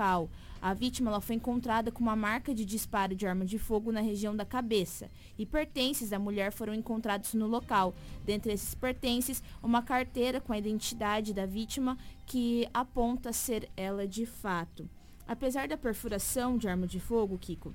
[0.62, 4.02] A vítima ela foi encontrada com uma marca de disparo de arma de fogo na
[4.02, 7.94] região da cabeça e pertences da mulher foram encontrados no local.
[8.26, 14.26] Dentre esses pertences, uma carteira com a identidade da vítima que aponta ser ela de
[14.26, 14.90] fato.
[15.28, 17.74] Apesar da perfuração de arma de fogo, Kiko,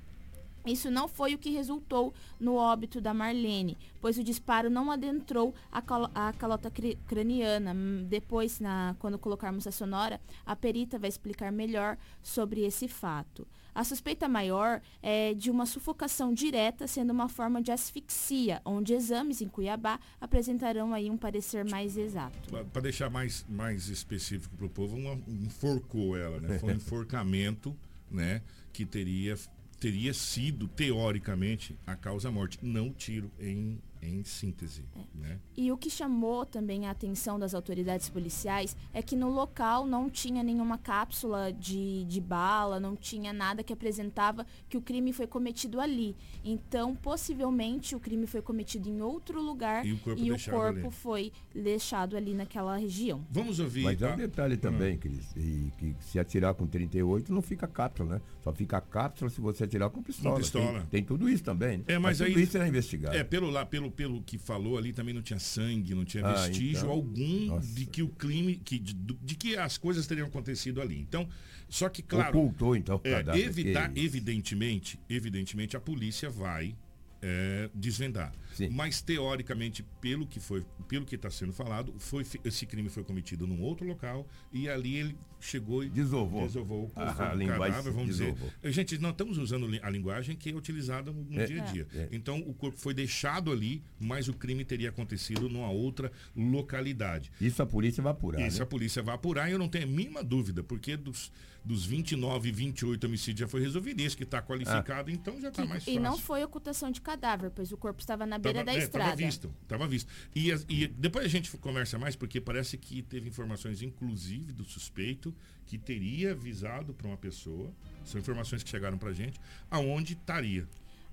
[0.66, 5.54] isso não foi o que resultou no óbito da Marlene, pois o disparo não adentrou
[5.70, 6.70] a, calo- a calota
[7.06, 7.74] craniana.
[8.08, 13.46] Depois, na- quando colocarmos a sonora, a perita vai explicar melhor sobre esse fato.
[13.72, 19.40] A suspeita maior é de uma sufocação direta, sendo uma forma de asfixia, onde exames
[19.40, 22.50] em Cuiabá apresentarão aí um parecer mais exato.
[22.72, 26.58] Para deixar mais, mais específico para o povo, uma- enforcou ela, né?
[26.58, 27.76] Foi um enforcamento,
[28.10, 28.42] né?
[28.72, 29.36] Que teria,
[29.80, 34.84] teria sido, teoricamente, a causa-morte, não o tiro em, em síntese,
[35.14, 35.38] né?
[35.56, 40.08] E o que chamou também a atenção das autoridades policiais é que no local não
[40.08, 45.26] tinha nenhuma cápsula de, de bala, não tinha nada que apresentava que o crime foi
[45.26, 46.16] cometido ali.
[46.44, 50.78] Então, possivelmente, o crime foi cometido em outro lugar E o corpo e o corpo
[50.86, 50.90] ali.
[50.90, 53.24] foi deixado ali naquela região.
[53.30, 53.84] Vamos ouvir.
[53.84, 57.66] Mas há a- um detalhe também, Cris, e que se atirar com 38 não fica
[57.68, 58.20] cápsula, né?
[58.42, 60.34] Só fica cápsula se você atirar com pistola.
[60.36, 60.80] Com pistola.
[60.90, 61.78] Tem, tem tudo isso também.
[61.78, 61.84] né?
[61.88, 62.42] É, mas, tudo aí.
[62.42, 63.14] isso é investigado.
[63.16, 66.46] É, pelo, lá, pelo, pelo que falou ali, também não tinha sangue, não tinha Ah,
[66.46, 66.90] vestígio então.
[66.90, 67.74] algum Nossa.
[67.74, 70.98] de que o crime, que, de, de que as coisas teriam acontecido ali.
[71.00, 71.28] Então,
[71.68, 72.30] só que, claro.
[72.30, 76.74] Ocultou, então, é, evitar, evidentemente, evidentemente, a polícia vai
[77.22, 78.32] é, desvendar.
[78.70, 83.46] Mas, teoricamente, pelo que foi, pelo que está sendo falado, foi, esse crime foi cometido
[83.46, 86.42] num outro local e ali ele chegou e Desovou.
[86.42, 88.50] desovou o, Ah, a o linguagem cadáver, vamos desovou.
[88.62, 88.72] dizer.
[88.72, 91.46] Gente, não estamos usando a linguagem que é utilizada no, É.
[91.46, 91.86] dia a dia.
[91.94, 92.08] É.
[92.12, 97.30] Então, o corpo foi deixado ali, mas o crime teria acontecido numa outra localidade.
[97.40, 98.46] Isso a polícia vai apurar.
[98.46, 98.62] Isso né?
[98.64, 101.32] a polícia vai apurar e eu não tenho a mínima dúvida, porque dos,
[101.64, 104.00] dos 29, 28 homicídios já foi resolvido.
[104.00, 106.00] Esse que está qualificado, então já está mais E fácil.
[106.02, 109.10] não foi ocultação de cadáver, pois o corpo estava na beira Tava- da é, estrada.
[109.10, 110.10] Tava visto, tava visto.
[110.34, 115.29] E, e depois a gente conversa mais, porque parece que teve informações, inclusive, do suspeito,
[115.66, 117.70] que teria avisado para uma pessoa,
[118.04, 119.40] são informações que chegaram pra gente,
[119.70, 120.66] aonde estaria.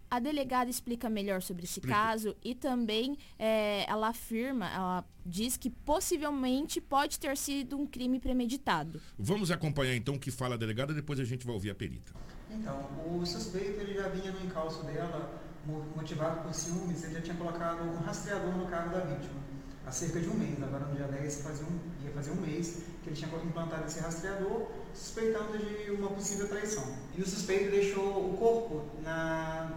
[0.10, 1.96] A delegada explica melhor sobre esse Explica.
[1.98, 8.18] caso e também eh, ela afirma, ela diz que possivelmente pode ter sido um crime
[8.18, 9.02] premeditado.
[9.20, 12.14] Vamos acompanhar então o que fala a delegada, depois a gente vai ouvir a perita.
[12.50, 17.22] Então, o suspeito ele já vinha no encalço dela, mo- motivado por ciúmes, ele já
[17.22, 19.42] tinha colocado um rastreador no carro da vítima
[19.88, 20.62] há cerca de um mês.
[20.62, 24.00] Agora no dia 10 fazia um, ia fazer um mês que ele tinha implantado esse
[24.00, 26.84] rastreador, suspeitando de uma possível traição.
[27.16, 29.72] E o suspeito deixou o corpo na,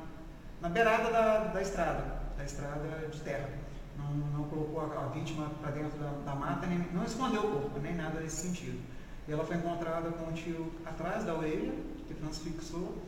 [0.61, 3.49] na beirada da, da estrada, da estrada de terra.
[3.97, 7.53] Não, não colocou a, a vítima para dentro da, da mata, nem, não escondeu o
[7.53, 8.81] corpo, nem nada nesse sentido.
[9.29, 11.73] E ela foi encontrada com um tiro atrás da orelha,
[12.09, 12.99] que transfixou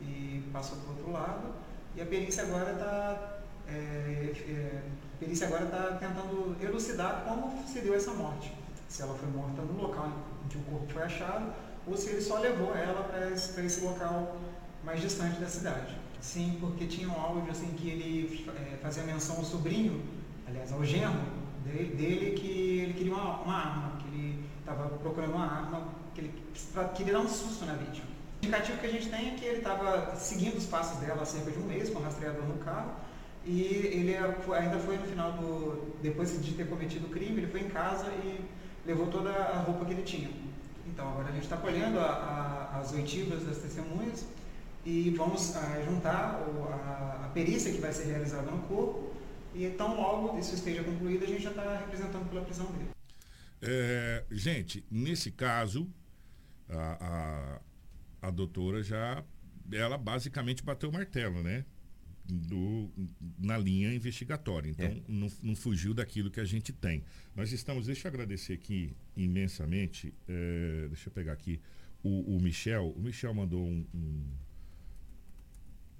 [0.00, 1.54] e passou para o outro lado.
[1.96, 3.39] E a perícia agora está
[3.70, 8.52] a perícia agora está tentando elucidar como se deu essa morte.
[8.88, 10.10] Se ela foi morta no local
[10.44, 11.52] em que o corpo foi achado
[11.86, 14.36] ou se ele só levou ela para esse, esse local
[14.84, 15.96] mais distante da cidade.
[16.20, 20.02] Sim, porque tinha um áudio assim que ele eh, fazia menção ao sobrinho,
[20.46, 21.20] aliás, ao genro
[21.64, 26.20] dele, dele que ele queria uma, uma arma, que ele estava procurando uma arma, que
[26.20, 26.34] ele
[26.94, 28.06] queria dar um susto na vítima.
[28.42, 31.26] O indicativo que a gente tem é que ele estava seguindo os passos dela há
[31.26, 32.92] cerca de um mês, com o rastreador no carro,
[33.44, 35.96] e ele ainda foi no final do.
[36.02, 38.40] depois de ter cometido o crime, ele foi em casa e
[38.86, 40.30] levou toda a roupa que ele tinha.
[40.86, 44.26] Então agora a gente está colhendo a, a, as oitivas das testemunhas
[44.84, 49.14] e vamos a, ah, juntar o, a, a, perícia que vai ser realizada no corpo
[49.54, 52.90] e tão logo isso esteja concluído a gente já está representando pela prisão dele.
[53.62, 55.88] É, gente, nesse caso
[56.68, 57.60] a,
[58.22, 59.22] a, a doutora já
[59.72, 61.64] ela basicamente bateu o martelo, né?
[62.32, 62.90] Do,
[63.38, 64.70] na linha investigatória.
[64.70, 65.02] Então, é.
[65.08, 67.04] não, não, fugiu daquilo que a gente tem.
[67.34, 70.14] Nós estamos, deixa eu agradecer aqui imensamente.
[70.28, 71.60] É, deixa eu pegar aqui
[72.02, 72.92] o, o, Michel.
[72.96, 74.24] O Michel mandou um, um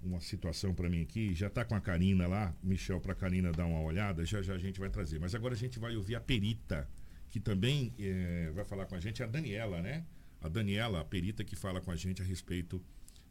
[0.03, 1.35] uma situação para mim aqui.
[1.35, 4.25] Já está com a Karina lá, Michel, para a Karina dar uma olhada.
[4.25, 5.19] Já já a gente vai trazer.
[5.19, 6.89] Mas agora a gente vai ouvir a perita,
[7.29, 10.05] que também é, vai falar com a gente, a Daniela, né?
[10.41, 12.83] A Daniela, a perita que fala com a gente a respeito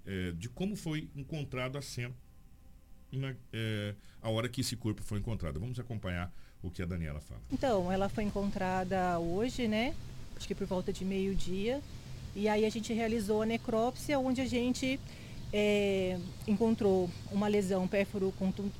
[0.05, 2.15] é, de como foi encontrado a cena,
[3.17, 5.59] na, é, a hora que esse corpo foi encontrado.
[5.59, 7.41] Vamos acompanhar o que a Daniela fala.
[7.51, 9.95] Então, ela foi encontrada hoje, né?
[10.35, 11.81] Acho que por volta de meio-dia.
[12.35, 14.99] E aí a gente realizou a necrópsia, onde a gente
[15.51, 16.17] é,
[16.47, 18.33] encontrou uma lesão pérfuro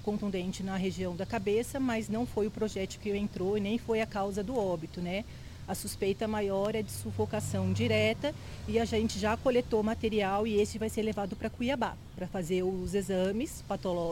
[0.04, 4.02] contundente na região da cabeça, mas não foi o projétil que entrou e nem foi
[4.02, 5.26] a causa do óbito, né?
[5.70, 8.34] A suspeita maior é de sufocação direta
[8.68, 12.64] e a gente já coletou material e esse vai ser levado para Cuiabá para fazer
[12.64, 13.64] os exames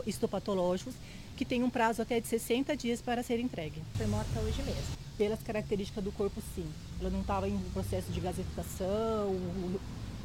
[0.06, 0.94] histopatológicos
[1.36, 3.82] que tem um prazo até de 60 dias para ser entregue.
[3.96, 4.98] Foi morta hoje mesmo.
[5.18, 6.68] Pelas características do corpo, sim.
[7.02, 9.80] Ela não estava em processo de gasificação, o,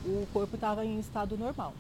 [0.05, 1.73] o corpo estava em estado normal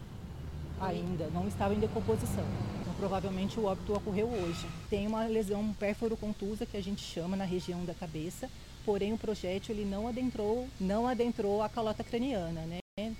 [0.80, 2.44] ainda, não estava em decomposição.
[2.80, 4.66] Então, provavelmente o óbito ocorreu hoje.
[4.90, 8.50] Tem uma lesão pérfuro-contusa que a gente chama na região da cabeça,
[8.84, 13.16] porém o projétil ele não adentrou, não adentrou a calota craniana, né?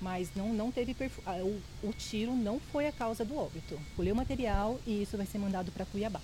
[0.00, 1.22] Mas não, não teve perfu...
[1.22, 3.80] o, o tiro não foi a causa do óbito.
[3.96, 6.20] Colheu material e isso vai ser mandado para Cuiabá.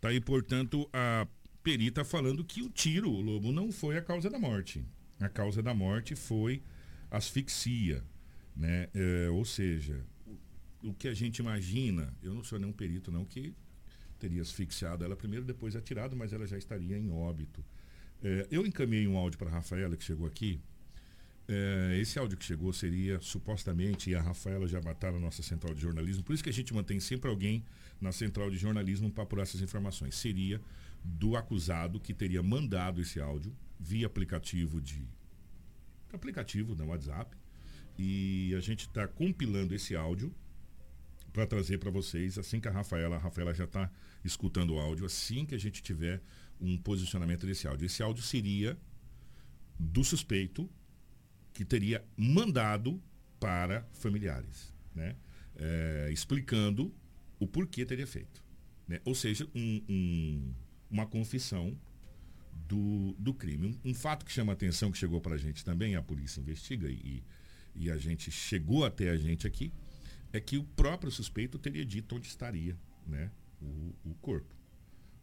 [0.00, 1.26] Tá aí, portanto, a
[1.62, 4.84] perita falando que o tiro, o lobo, não foi a causa da morte.
[5.18, 6.62] A causa da morte foi
[7.10, 8.04] asfixia,
[8.54, 8.88] né?
[8.94, 13.24] É, ou seja, o, o, que a gente imagina, eu não sou nenhum perito não
[13.24, 13.52] que
[14.18, 17.64] teria asfixiado ela primeiro, depois atirado, mas ela já estaria em óbito.
[18.22, 20.60] É, eu encaminhei um áudio para a Rafaela que chegou aqui.
[21.48, 25.74] É, esse áudio que chegou seria supostamente, e a Rafaela já matar na nossa central
[25.74, 27.64] de jornalismo, por isso que a gente mantém sempre alguém
[28.00, 30.16] na central de jornalismo para apurar essas informações.
[30.16, 30.60] Seria
[31.04, 35.06] do acusado que teria mandado esse áudio via aplicativo de.
[36.12, 37.36] aplicativo da WhatsApp
[37.98, 40.34] e a gente está compilando esse áudio
[41.32, 43.90] para trazer para vocês assim que a Rafaela, a Rafaela já está
[44.26, 46.22] escutando o áudio, assim que a gente tiver
[46.60, 47.86] um posicionamento desse áudio.
[47.86, 48.78] Esse áudio seria
[49.78, 50.68] do suspeito
[51.52, 53.02] que teria mandado
[53.38, 55.16] para familiares, né?
[55.58, 56.94] É, explicando
[57.38, 58.42] o porquê teria feito.
[58.86, 59.00] Né?
[59.04, 60.54] Ou seja, um, um,
[60.90, 61.78] uma confissão
[62.68, 63.78] do, do crime.
[63.84, 66.88] Um, um, fato que chama atenção, que chegou para a gente também, a polícia investiga
[66.88, 67.22] e,
[67.74, 69.72] e a gente chegou até a gente aqui,
[70.32, 74.54] é que o próprio suspeito teria dito onde estaria né, o, o corpo.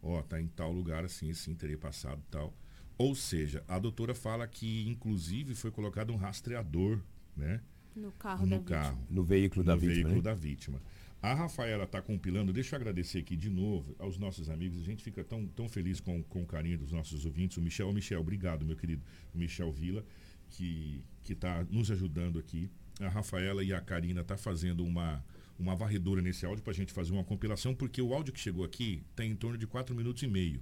[0.02, 2.54] Ó, oh, tá em tal lugar assim, assim, teria passado tal.
[2.98, 7.00] Ou seja, a doutora fala que inclusive foi colocado um rastreador,
[7.36, 7.62] né?
[7.96, 9.08] No carro no da carro, vítima.
[9.10, 9.96] No veículo da no vítima.
[9.96, 10.22] veículo né?
[10.22, 10.82] da vítima.
[11.22, 14.82] A Rafaela está compilando, deixa eu agradecer aqui de novo aos nossos amigos.
[14.82, 17.56] A gente fica tão, tão feliz com, com o carinho dos nossos ouvintes.
[17.56, 19.02] O Michel, o Michel, obrigado, meu querido.
[19.34, 20.04] O Michel Vila,
[20.50, 22.70] que que está nos ajudando aqui.
[23.00, 25.24] A Rafaela e a Karina está fazendo uma,
[25.58, 28.64] uma varredura nesse áudio para a gente fazer uma compilação, porque o áudio que chegou
[28.64, 30.62] aqui tem em torno de 4 minutos e meio.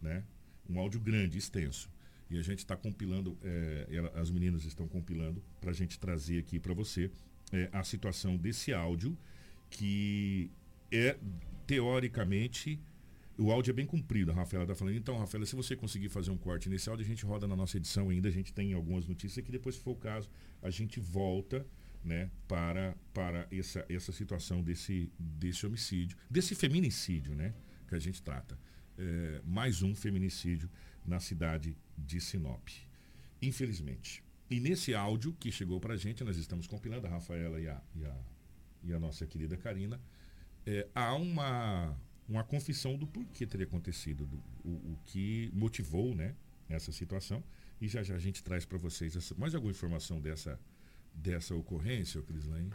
[0.00, 0.24] Né?
[0.68, 1.90] Um áudio grande, extenso.
[2.30, 6.58] E a gente está compilando, é, as meninas estão compilando para a gente trazer aqui
[6.58, 7.10] para você
[7.52, 9.16] é, a situação desse áudio,
[9.70, 10.50] que
[10.90, 11.16] é
[11.66, 12.80] teoricamente
[13.36, 14.96] o áudio é bem comprido, a Rafaela está falando.
[14.96, 17.76] Então, Rafaela, se você conseguir fazer um corte nesse áudio, a gente roda na nossa
[17.76, 18.28] edição ainda.
[18.28, 20.30] A gente tem algumas notícias que depois, se for o caso,
[20.62, 21.66] a gente volta
[22.04, 27.54] né, para, para essa, essa situação desse, desse homicídio, desse feminicídio né,
[27.88, 28.58] que a gente trata.
[28.96, 30.70] É, mais um feminicídio
[31.04, 32.68] na cidade de Sinop.
[33.42, 34.22] Infelizmente.
[34.50, 37.82] E nesse áudio que chegou para a gente, nós estamos compilando, a Rafaela e a,
[37.94, 38.16] e a,
[38.84, 40.00] e a nossa querida Karina,
[40.66, 41.98] é, há uma
[42.28, 46.34] uma confissão do porquê teria acontecido, do, o, o, que motivou né,
[46.68, 47.42] essa situação.
[47.80, 50.58] E já já a gente traz para vocês essa, mais alguma informação dessa,
[51.14, 52.70] dessa ocorrência, Crislane?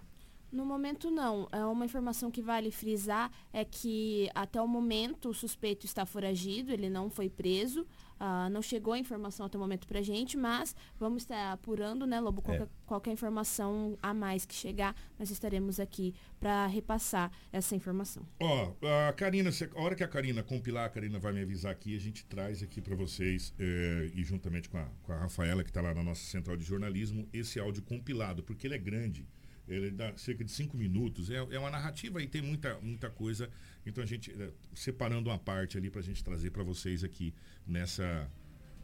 [0.52, 1.48] No momento não.
[1.52, 6.72] É uma informação que vale frisar é que até o momento o suspeito está foragido,
[6.72, 7.86] ele não foi preso.
[8.20, 12.20] Uh, não chegou a informação até o momento pra gente, mas vamos estar apurando, né,
[12.20, 12.42] Lobo?
[12.42, 12.68] Qualquer, é.
[12.86, 18.24] qualquer informação a mais que chegar, nós estaremos aqui para repassar essa informação.
[18.42, 21.72] Ó, oh, a Karina, a hora que a Karina compilar, a Karina vai me avisar
[21.72, 25.64] aqui, a gente traz aqui para vocês, eh, e juntamente com a, com a Rafaela,
[25.64, 29.26] que está lá na nossa central de jornalismo, esse áudio compilado, porque ele é grande.
[29.70, 31.30] Ele dá cerca de cinco minutos.
[31.30, 33.50] É, é uma narrativa e tem muita, muita coisa.
[33.86, 37.34] Então a gente, é, separando uma parte ali para a gente trazer para vocês aqui
[37.66, 38.30] nessa,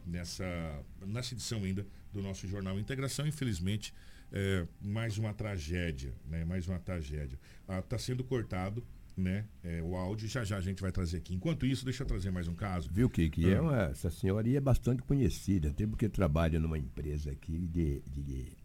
[0.06, 3.26] nessa, nessa edição ainda do nosso jornal Integração.
[3.26, 3.92] Infelizmente,
[4.32, 6.44] é, mais uma tragédia, né?
[6.44, 7.38] Mais uma tragédia.
[7.68, 8.84] Está ah, sendo cortado
[9.16, 9.46] né?
[9.64, 11.34] É, o áudio já já a gente vai trazer aqui.
[11.34, 12.90] Enquanto isso, deixa eu trazer mais um caso.
[12.92, 13.62] Viu, que que é ah.
[13.62, 18.55] uma, essa senhora é bastante conhecida, até porque trabalha numa empresa aqui de, de de,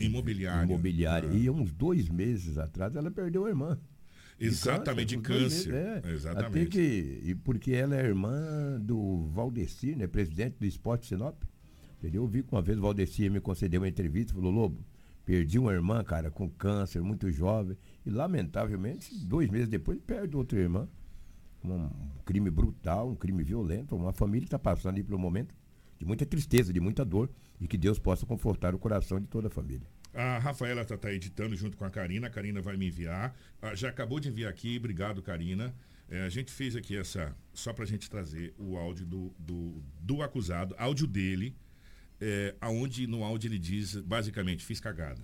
[0.00, 0.64] imobiliária.
[0.64, 1.30] imobiliária.
[1.30, 1.34] Ah.
[1.34, 3.78] E uns dois meses atrás ela perdeu a irmã.
[4.38, 5.64] Exatamente, de câncer.
[5.64, 6.04] De câncer.
[6.04, 6.12] É.
[6.12, 6.62] Exatamente.
[6.62, 11.42] Até que, e porque ela é irmã do Valdeci, né, presidente do Esporte Sinop.
[12.02, 14.84] Eu vi que uma vez o Valdeci me concedeu uma entrevista e falou, Lobo,
[15.24, 17.76] perdi uma irmã, cara, com câncer, muito jovem.
[18.04, 20.88] E lamentavelmente, dois meses depois, perde outra irmã.
[21.64, 21.88] Um
[22.24, 25.54] crime brutal, um crime violento, uma família que está passando aí pelo momento
[25.96, 27.30] de muita tristeza, de muita dor
[27.62, 29.86] e que Deus possa confortar o coração de toda a família.
[30.12, 33.34] A Rafaela está tá editando junto com a Karina, a Karina vai me enviar.
[33.62, 35.72] Ah, já acabou de enviar aqui, obrigado, Karina.
[36.10, 39.80] É, a gente fez aqui essa, só para a gente trazer o áudio do, do,
[40.00, 41.56] do acusado, áudio dele,
[42.20, 45.22] é, aonde no áudio ele diz, basicamente, fiz cagada.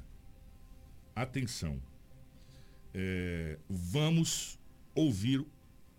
[1.16, 1.82] Atenção.
[2.94, 4.60] É, vamos
[4.94, 5.44] ouvir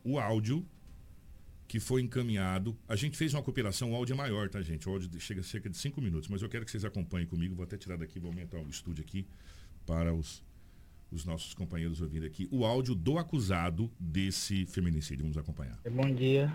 [0.06, 0.66] o áudio
[1.70, 2.76] que foi encaminhado.
[2.88, 4.90] A gente fez uma cooperação, o áudio é maior, tá, gente?
[4.90, 7.54] O áudio chega a cerca de cinco minutos, mas eu quero que vocês acompanhem comigo.
[7.54, 9.28] Vou até tirar daqui, vou aumentar o estúdio aqui
[9.86, 10.44] para os,
[11.12, 12.50] os nossos companheiros ouvirem aqui.
[12.52, 15.22] O áudio do acusado desse feminicídio.
[15.22, 15.78] Vamos acompanhar.
[15.92, 16.52] Bom dia.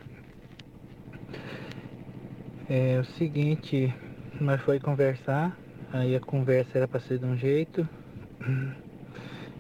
[2.69, 3.95] É o seguinte,
[4.41, 5.57] nós foi conversar,
[5.93, 7.89] aí a conversa era para ser de um jeito.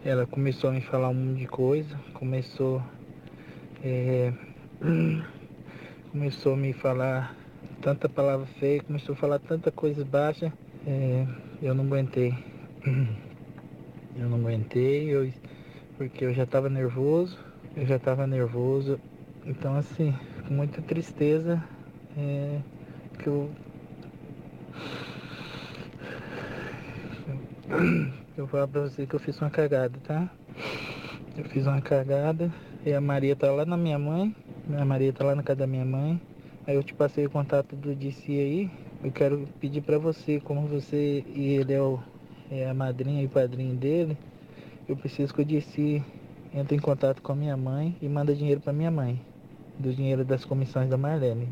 [0.04, 2.82] Ela começou a me falar um monte de coisa, começou
[3.84, 4.32] é,
[6.14, 7.36] começou a me falar
[7.80, 10.54] tanta palavra feia, começou a falar tanta coisa baixa,
[10.86, 11.26] é,
[11.60, 12.32] eu não aguentei.
[14.16, 15.28] Eu não aguentei, eu,
[15.98, 17.36] porque eu já estava nervoso,
[17.74, 18.96] eu já estava nervoso.
[19.44, 20.14] Então assim,
[20.46, 21.60] com muita tristeza,
[22.16, 22.60] é,
[23.18, 23.52] que eu.
[28.36, 30.43] Eu vou falar pra você que eu fiz uma cagada, tá?
[31.36, 32.52] Eu fiz uma cagada
[32.84, 34.34] e a Maria tá lá na minha mãe
[34.66, 36.18] minha Maria tá lá na casa da minha mãe.
[36.66, 38.70] Aí eu te passei o contato do DC aí.
[39.02, 42.00] Eu quero pedir para você, como você e ele é, o,
[42.50, 44.16] é a madrinha e padrinho dele,
[44.88, 46.02] eu preciso que o DC
[46.54, 49.20] entre em contato com a minha mãe e manda dinheiro para minha mãe,
[49.78, 51.48] do dinheiro das comissões da Marlene,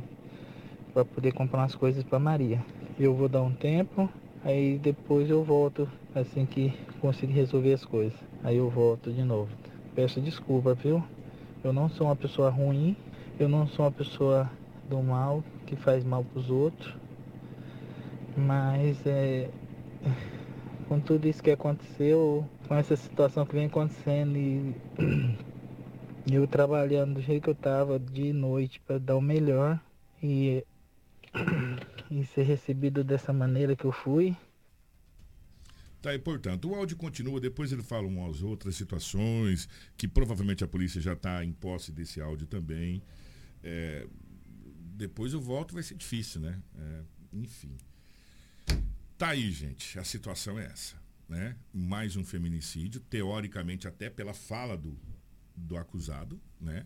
[0.94, 2.64] para poder comprar umas coisas para Maria.
[2.98, 4.08] Eu vou dar um tempo,
[4.42, 8.18] aí depois eu volto assim que conseguir resolver as coisas.
[8.42, 9.50] Aí eu volto de novo.
[9.94, 11.04] Peço desculpa, viu?
[11.62, 12.96] Eu não sou uma pessoa ruim,
[13.38, 14.50] eu não sou uma pessoa
[14.88, 16.96] do mal, que faz mal para os outros.
[18.34, 19.50] Mas é,
[20.88, 24.74] com tudo isso que aconteceu, com essa situação que vem acontecendo e
[26.32, 29.78] eu trabalhando do jeito que eu estava de noite para dar o melhor
[30.22, 30.64] e,
[32.10, 34.34] e ser recebido dessa maneira que eu fui,
[36.02, 40.66] Tá, e portanto, o áudio continua, depois ele fala umas outras situações, que provavelmente a
[40.66, 43.00] polícia já está em posse desse áudio também.
[43.62, 44.08] É,
[44.96, 46.60] depois eu volto, vai ser difícil, né?
[46.76, 47.76] É, enfim.
[49.16, 51.00] Tá aí, gente, a situação é essa.
[51.28, 51.56] Né?
[51.72, 54.98] Mais um feminicídio, teoricamente até pela fala do,
[55.56, 56.84] do acusado, né?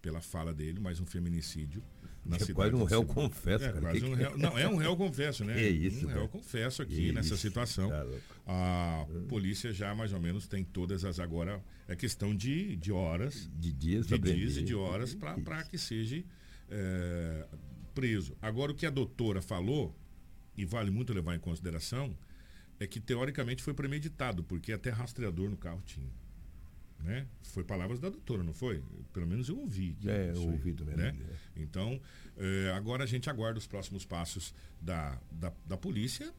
[0.00, 1.84] Pela fala dele, mais um feminicídio
[2.24, 3.80] na é quase um réu confesso, é, cara.
[3.80, 5.54] Quase que um réu, não, é um réu confesso, né?
[5.60, 6.06] É isso.
[6.06, 7.90] Um réu confesso aqui nessa situação.
[7.90, 8.06] Tá
[8.46, 13.50] a polícia já mais ou menos tem todas as agora é questão de, de horas,
[13.54, 16.22] de dias, de dias e de horas para que seja
[16.70, 17.46] é,
[17.94, 18.36] preso.
[18.40, 19.94] Agora o que a doutora falou
[20.56, 22.16] e vale muito levar em consideração
[22.80, 26.10] é que teoricamente foi premeditado porque até rastreador no carro tinha.
[27.00, 27.26] Né?
[27.42, 28.82] Foi palavras da doutora, não foi?
[29.12, 29.96] Pelo menos eu ouvi.
[30.06, 30.96] É, eu ouvi também.
[30.96, 31.14] Né?
[31.56, 31.62] É.
[31.62, 32.00] Então,
[32.36, 36.32] é, agora a gente aguarda os próximos passos da, da, da polícia.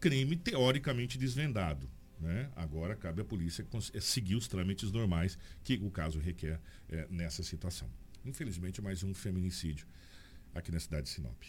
[0.00, 1.90] Crime teoricamente desvendado.
[2.20, 2.48] Né?
[2.54, 7.42] Agora cabe à polícia é, seguir os trâmites normais que o caso requer é, nessa
[7.42, 7.88] situação.
[8.24, 9.86] Infelizmente, mais um feminicídio
[10.54, 11.42] aqui na cidade de Sinop.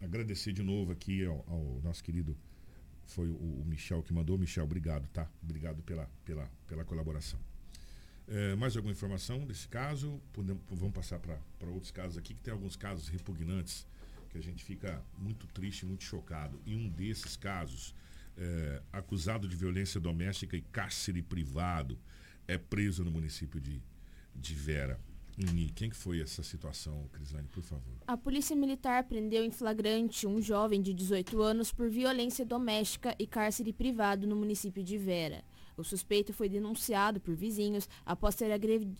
[0.00, 2.36] Agradecer de novo aqui ao, ao nosso querido
[3.06, 4.38] foi o, o Michel que mandou.
[4.38, 5.28] Michel, obrigado, tá?
[5.42, 7.38] Obrigado pela, pela, pela colaboração.
[8.26, 10.20] É, mais alguma informação desse caso?
[10.32, 13.86] Podemos, vamos passar para outros casos aqui, que tem alguns casos repugnantes
[14.30, 16.58] que a gente fica muito triste, muito chocado.
[16.64, 17.94] E um desses casos,
[18.36, 21.98] é, acusado de violência doméstica e cárcere privado,
[22.48, 23.80] é preso no município de,
[24.34, 24.98] de Vera.
[25.74, 27.92] Quem que foi essa situação, Crislane, por favor?
[28.06, 33.26] A Polícia Militar prendeu em flagrante um jovem de 18 anos por violência doméstica e
[33.26, 35.42] cárcere privado no município de Vera.
[35.76, 38.50] O suspeito foi denunciado por vizinhos após ter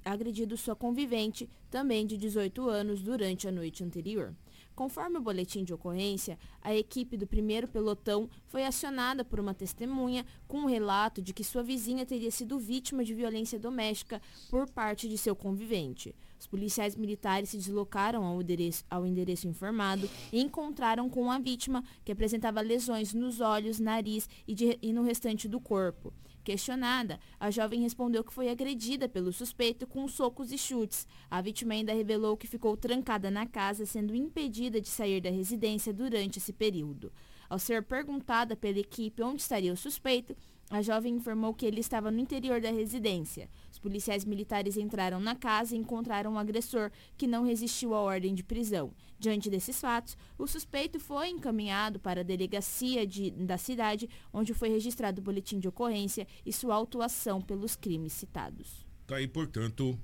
[0.05, 4.35] agredido sua convivente, também de 18 anos, durante a noite anterior.
[4.75, 10.27] Conforme o boletim de ocorrência, a equipe do primeiro pelotão foi acionada por uma testemunha
[10.49, 14.21] com um relato de que sua vizinha teria sido vítima de violência doméstica
[14.51, 16.13] por parte de seu convivente.
[16.41, 21.85] Os policiais militares se deslocaram ao endereço, ao endereço informado e encontraram com a vítima,
[22.05, 26.13] que apresentava lesões nos olhos, nariz e, de, e no restante do corpo.
[26.45, 31.09] Questionada, a jovem respondeu que foi agredida pelo suspeito com socos e chutes.
[31.31, 35.91] A vítima ainda revelou que ficou trancada na casa, sendo impedida de sair da residência
[35.91, 37.11] durante esse período.
[37.49, 40.37] Ao ser perguntada pela equipe onde estaria o suspeito,
[40.71, 43.49] a jovem informou que ele estava no interior da residência.
[43.71, 48.01] Os policiais militares entraram na casa e encontraram o um agressor, que não resistiu à
[48.01, 48.93] ordem de prisão.
[49.25, 54.69] Diante desses fatos, o suspeito foi encaminhado para a delegacia de, da cidade, onde foi
[54.69, 58.87] registrado o boletim de ocorrência e sua autuação pelos crimes citados.
[59.07, 59.99] Tá aí, portanto,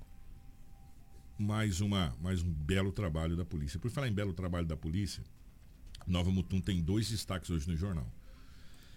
[1.39, 3.79] mais, uma, mais um belo trabalho da polícia.
[3.79, 5.23] Por falar em belo trabalho da polícia,
[6.07, 8.11] Nova Mutum tem dois destaques hoje no jornal.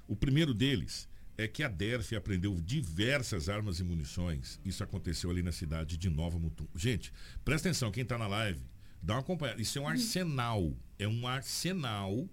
[0.07, 4.57] O primeiro deles é que a DERF apreendeu diversas armas e munições.
[4.63, 6.65] Isso aconteceu ali na cidade de Nova Mutum.
[6.73, 7.11] Gente,
[7.43, 8.61] presta atenção, quem está na live,
[9.03, 9.61] dá uma acompanhada.
[9.61, 10.73] Isso é um arsenal.
[10.97, 12.27] É um arsenal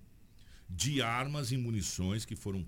[0.68, 2.64] de armas e munições que foram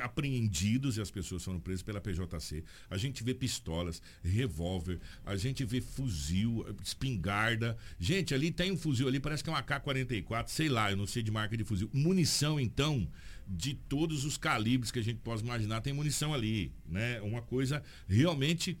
[0.00, 2.64] apreendidos e as pessoas foram presas pela PJC.
[2.88, 7.76] A gente vê pistolas, revólver, a gente vê fuzil, espingarda.
[7.98, 11.06] Gente, ali tem um fuzil ali, parece que é um AK-44, sei lá, eu não
[11.06, 11.90] sei de marca de fuzil.
[11.92, 13.08] Munição, então,
[13.46, 17.20] de todos os calibres que a gente possa imaginar, tem munição ali, né?
[17.20, 18.78] Uma coisa realmente,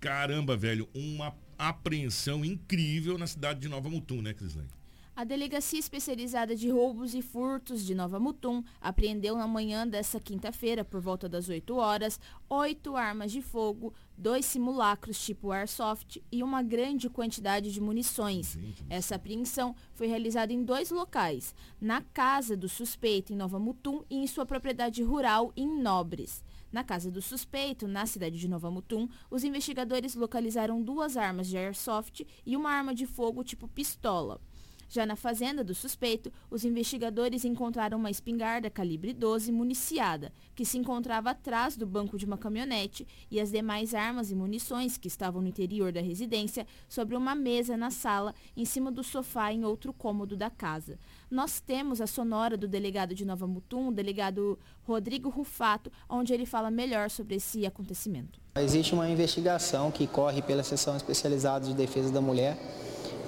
[0.00, 1.30] caramba, velho, uma
[1.68, 4.68] apreensão incrível na cidade de Nova Mutum, né, Crislane?
[5.14, 10.86] A Delegacia Especializada de Roubos e Furtos de Nova Mutum apreendeu na manhã desta quinta-feira,
[10.86, 16.62] por volta das 8 horas, oito armas de fogo, dois simulacros tipo Airsoft e uma
[16.62, 18.56] grande quantidade de munições.
[18.88, 24.16] Essa apreensão foi realizada em dois locais, na casa do suspeito em Nova Mutum e
[24.16, 26.42] em sua propriedade rural em Nobres.
[26.72, 31.58] Na casa do suspeito, na cidade de Nova Mutum, os investigadores localizaram duas armas de
[31.58, 34.40] airsoft e uma arma de fogo tipo pistola.
[34.88, 40.76] Já na fazenda do suspeito, os investigadores encontraram uma espingarda calibre 12 municiada, que se
[40.76, 45.40] encontrava atrás do banco de uma caminhonete, e as demais armas e munições que estavam
[45.40, 49.94] no interior da residência sobre uma mesa na sala, em cima do sofá em outro
[49.94, 50.98] cômodo da casa.
[51.32, 56.44] Nós temos a sonora do delegado de Nova Mutum, o delegado Rodrigo Rufato, onde ele
[56.44, 58.38] fala melhor sobre esse acontecimento.
[58.56, 62.58] Existe uma investigação que corre pela seção especializada de defesa da mulher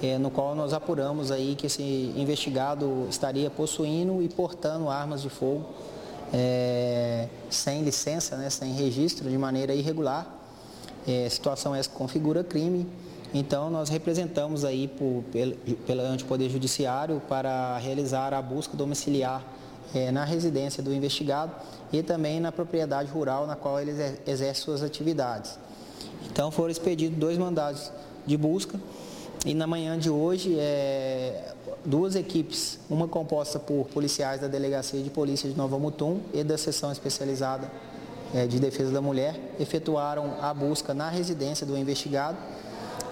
[0.03, 1.81] é, no qual nós apuramos aí que esse
[2.15, 5.65] investigado estaria possuindo e portando armas de fogo
[6.31, 10.31] é, sem licença, né, sem registro, de maneira irregular.
[11.07, 12.85] É, situação essa configura crime.
[13.37, 15.21] Então nós representamos aí por,
[15.85, 19.43] perante o Poder Judiciário para realizar a busca domiciliar
[19.93, 21.51] é, na residência do investigado
[21.91, 23.91] e também na propriedade rural na qual ele
[24.25, 25.59] exerce suas atividades.
[26.31, 27.91] Então foram expedidos dois mandados
[28.25, 28.79] de busca
[29.45, 35.09] e na manhã de hoje, é, duas equipes, uma composta por policiais da Delegacia de
[35.09, 37.69] Polícia de Nova Mutum e da Seção Especializada
[38.33, 42.37] é, de Defesa da Mulher, efetuaram a busca na residência do investigado,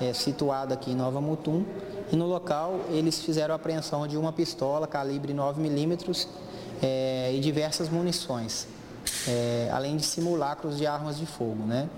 [0.02, 1.64] é, situada aqui em Nova Mutum,
[2.12, 6.28] e no local eles fizeram a apreensão de uma pistola calibre 9mm
[6.82, 8.68] é, e diversas munições,
[9.28, 11.64] é, além de simulacros de armas de fogo.
[11.66, 11.90] Né?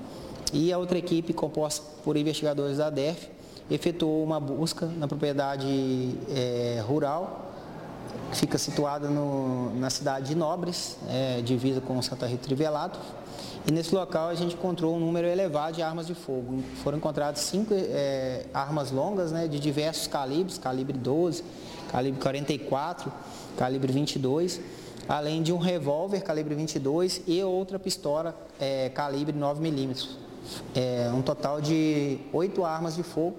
[0.54, 3.30] E a outra equipe, composta por investigadores da DEF,
[3.70, 7.52] efetuou uma busca na propriedade é, rural,
[8.32, 13.00] que fica situada no, na cidade de Nobres, é, divisa com Santa Rita Trivelato.
[13.68, 16.64] E nesse local a gente encontrou um número elevado de armas de fogo.
[16.84, 21.44] Foram encontradas cinco é, armas longas né, de diversos calibres, calibre 12,
[21.92, 23.12] calibre 44,
[23.58, 24.62] calibre 22,
[25.10, 30.18] além de um revólver calibre 22 e outra pistola é, calibre 9 milímetros.
[30.76, 33.36] É, um total de oito armas de fogo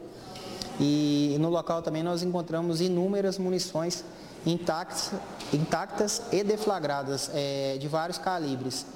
[0.80, 4.04] e no local também nós encontramos inúmeras munições
[4.44, 5.12] intactas,
[5.52, 8.86] intactas e deflagradas é, de vários calibres.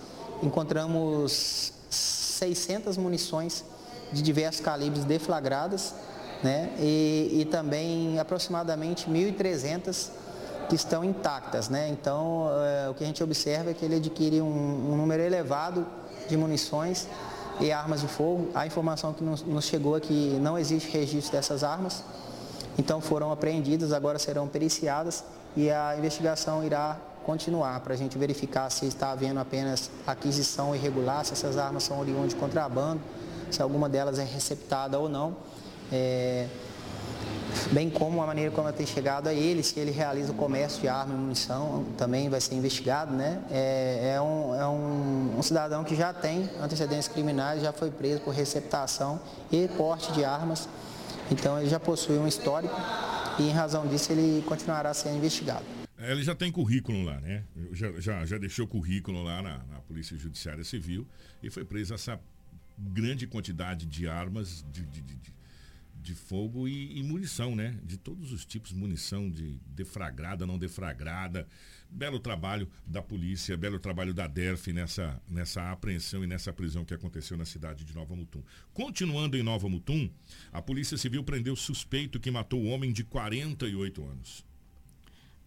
[0.42, 3.64] Encontramos 600 munições
[4.12, 5.94] de diversos calibres deflagradas
[6.42, 6.72] né?
[6.78, 10.08] e, e também aproximadamente 1.300
[10.68, 11.68] que estão intactas.
[11.68, 11.88] Né?
[11.88, 15.86] Então, é, o que a gente observa é que ele adquire um, um, número elevado
[16.28, 17.08] de munições
[17.60, 18.48] e armas de fogo.
[18.54, 22.04] A informação que nos, nos chegou é que não existe registro dessas armas,
[22.78, 25.24] então foram apreendidas, agora serão periciadas
[25.56, 31.24] e a investigação irá continuar para a gente verificar se está havendo apenas aquisição irregular,
[31.24, 33.00] se essas armas são oriundas de contrabando,
[33.50, 35.36] se alguma delas é receptada ou não.
[35.92, 36.46] É,
[37.72, 40.80] bem como a maneira como ela tem chegado a ele, se ele realiza o comércio
[40.80, 43.40] de arma e munição, também vai ser investigado, né?
[43.50, 48.20] É, é, um, é um, um, cidadão que já tem antecedentes criminais, já foi preso
[48.20, 50.68] por receptação e porte de armas,
[51.30, 52.74] então ele já possui um histórico
[53.38, 55.79] e em razão disso ele continuará sendo investigado.
[56.00, 57.44] É, ele já tem currículo lá, né?
[57.72, 61.06] Já, já, já deixou currículo lá na, na Polícia Judiciária Civil
[61.42, 62.18] e foi preso essa
[62.78, 65.18] grande quantidade de armas, de, de, de,
[65.94, 67.78] de fogo e, e, munição, né?
[67.84, 71.46] De todos os tipos, munição de defragrada, não defragrada.
[71.90, 76.94] Belo trabalho da polícia, belo trabalho da DERF nessa, nessa apreensão e nessa prisão que
[76.94, 78.42] aconteceu na cidade de Nova Mutum.
[78.72, 80.08] Continuando em Nova Mutum,
[80.50, 84.49] a Polícia Civil prendeu suspeito que matou o homem de 48 anos.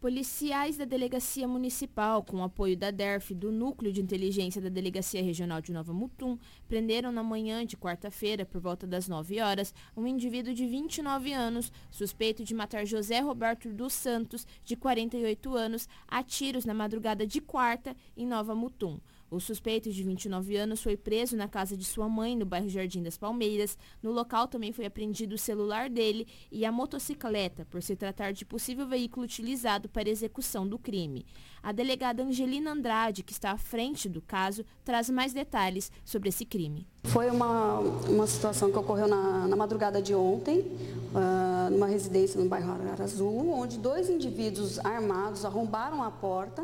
[0.04, 5.62] Policiais da Delegacia Municipal, com apoio da DERF do Núcleo de Inteligência da Delegacia Regional
[5.62, 6.38] de Nova Mutum,
[6.68, 11.72] prenderam na manhã de quarta-feira, por volta das 9 horas, um indivíduo de 29 anos,
[11.90, 17.40] suspeito de matar José Roberto dos Santos, de 48 anos, a tiros na madrugada de
[17.40, 19.00] quarta, em Nova Mutum.
[19.34, 23.02] O suspeito de 29 anos foi preso na casa de sua mãe, no bairro Jardim
[23.02, 23.76] das Palmeiras.
[24.00, 28.46] No local também foi apreendido o celular dele e a motocicleta, por se tratar de
[28.46, 31.26] possível veículo utilizado para execução do crime.
[31.64, 36.46] A delegada Angelina Andrade, que está à frente do caso, traz mais detalhes sobre esse
[36.46, 36.86] crime.
[37.06, 42.48] Foi uma, uma situação que ocorreu na, na madrugada de ontem, uh, numa residência no
[42.48, 42.72] bairro
[43.02, 46.62] Azul, onde dois indivíduos armados arrombaram a porta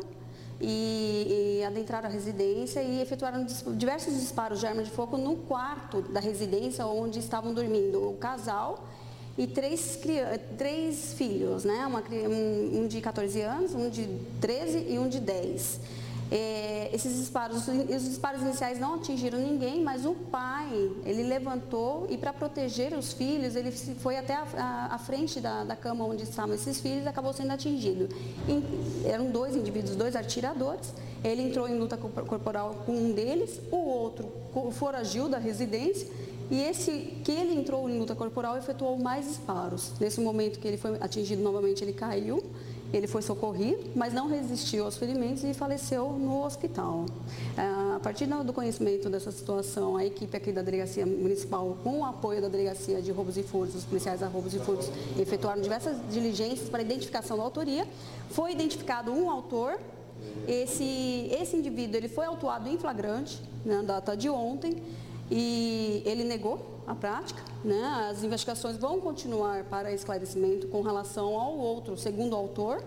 [0.60, 3.46] e, e adentraram a residência e efetuaram
[3.76, 8.86] diversos disparos de arma de fogo no quarto da residência onde estavam dormindo o casal
[9.38, 9.98] e três,
[10.58, 11.86] três filhos, né?
[11.86, 12.02] Uma,
[12.72, 14.06] um de 14 anos, um de
[14.40, 15.80] 13 e um de 10.
[16.30, 22.16] É, esses disparos, os disparos iniciais não atingiram ninguém, mas o pai, ele levantou e
[22.16, 26.22] para proteger os filhos, ele foi até a, a, a frente da, da, cama onde
[26.22, 28.08] estavam esses filhos e acabou sendo atingido.
[28.48, 30.94] E, eram dois indivíduos, dois atiradores.
[31.24, 34.32] Ele entrou em luta corporal com um deles, o outro
[34.72, 36.08] foragiu da residência
[36.50, 36.90] e esse
[37.24, 39.92] que ele entrou em luta corporal efetuou mais disparos.
[40.00, 42.42] Nesse momento que ele foi atingido novamente, ele caiu
[42.92, 47.06] ele foi socorrido, mas não resistiu aos ferimentos e faleceu no hospital.
[47.56, 52.04] É, a partir do conhecimento dessa situação, a equipe aqui da Delegacia Municipal, com o
[52.04, 55.96] apoio da Delegacia de Roubos e Furtos, os policiais da Roubos e Furtos, efetuaram diversas
[56.10, 57.86] diligências para identificação da autoria.
[58.30, 59.78] Foi identificado um autor.
[60.46, 64.82] Esse, esse indivíduo ele foi autuado em flagrante, na data de ontem,
[65.30, 67.42] e ele negou a prática.
[67.64, 68.08] Né?
[68.10, 72.82] As investigações vão continuar para esclarecimento com relação ao outro, segundo autor,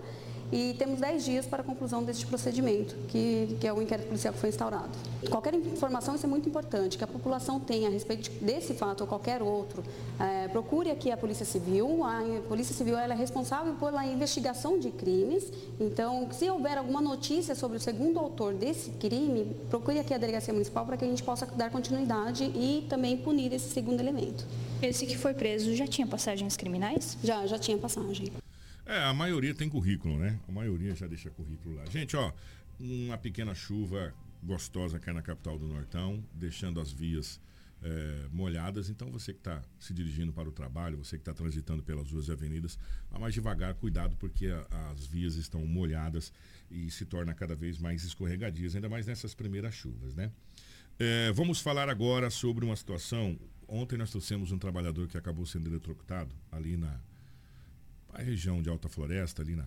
[0.52, 4.32] e temos 10 dias para a conclusão deste procedimento, que, que é o inquérito policial
[4.32, 4.90] que foi instaurado.
[5.30, 9.06] Qualquer informação, isso é muito importante, que a população tenha a respeito desse fato ou
[9.06, 9.82] qualquer outro.
[10.20, 14.90] É, procure aqui a Polícia Civil, a Polícia Civil ela é responsável pela investigação de
[14.90, 20.18] crimes, então, se houver alguma notícia sobre o segundo autor desse crime, procure aqui a
[20.18, 24.46] Delegacia Municipal para que a gente possa dar continuidade e também punir esse segundo elemento.
[24.82, 27.16] Esse que foi preso já tinha passagens criminais?
[27.22, 28.32] Já, já tinha passagem.
[28.86, 30.38] É, a maioria tem currículo, né?
[30.46, 31.86] A maioria já deixa currículo lá.
[31.86, 32.32] Gente, ó,
[32.78, 37.40] uma pequena chuva gostosa aqui na capital do Nortão, deixando as vias
[37.82, 38.90] é, molhadas.
[38.90, 42.28] Então, você que está se dirigindo para o trabalho, você que está transitando pelas ruas
[42.28, 42.78] e avenidas,
[43.10, 46.32] vá mais devagar, cuidado, porque a, as vias estão molhadas
[46.70, 50.30] e se torna cada vez mais escorregadias, ainda mais nessas primeiras chuvas, né?
[50.98, 53.38] É, vamos falar agora sobre uma situação.
[53.66, 57.00] Ontem nós trouxemos um trabalhador que acabou sendo eletrocutado ali na
[58.14, 59.66] a região de Alta Floresta, ali na,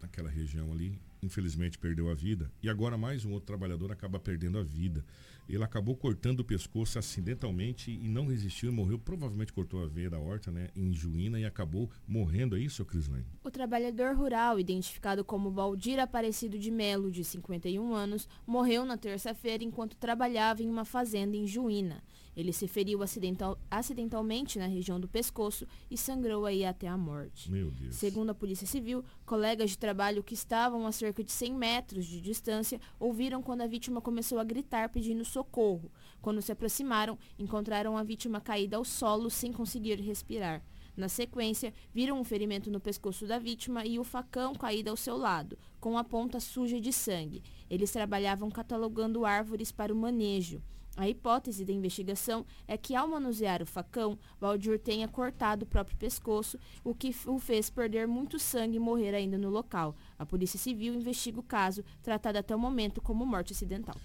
[0.00, 2.50] naquela região ali, infelizmente perdeu a vida.
[2.62, 5.04] E agora mais um outro trabalhador acaba perdendo a vida.
[5.48, 8.98] Ele acabou cortando o pescoço acidentalmente e não resistiu morreu.
[8.98, 10.68] Provavelmente cortou a veia da horta, né?
[10.76, 12.56] Em Juína e acabou morrendo.
[12.56, 13.26] É isso, Crislane?
[13.42, 19.64] O trabalhador rural, identificado como Baldir Aparecido de Melo, de 51 anos, morreu na terça-feira
[19.64, 22.00] enquanto trabalhava em uma fazenda em Juína.
[22.36, 27.50] Ele se feriu acidental, acidentalmente na região do pescoço e sangrou aí até a morte.
[27.92, 32.20] Segundo a Polícia Civil, colegas de trabalho que estavam a cerca de 100 metros de
[32.20, 35.90] distância ouviram quando a vítima começou a gritar pedindo socorro.
[36.22, 40.62] Quando se aproximaram, encontraram a vítima caída ao solo sem conseguir respirar.
[40.96, 45.16] Na sequência, viram um ferimento no pescoço da vítima e o facão caído ao seu
[45.16, 47.42] lado, com a ponta suja de sangue.
[47.70, 50.62] Eles trabalhavam catalogando árvores para o manejo.
[50.96, 55.96] A hipótese da investigação é que, ao manusear o facão, Valdir tenha cortado o próprio
[55.96, 59.96] pescoço, o que o fez perder muito sangue e morrer ainda no local.
[60.18, 63.96] A Polícia Civil investiga o caso, tratado até o momento como morte acidental.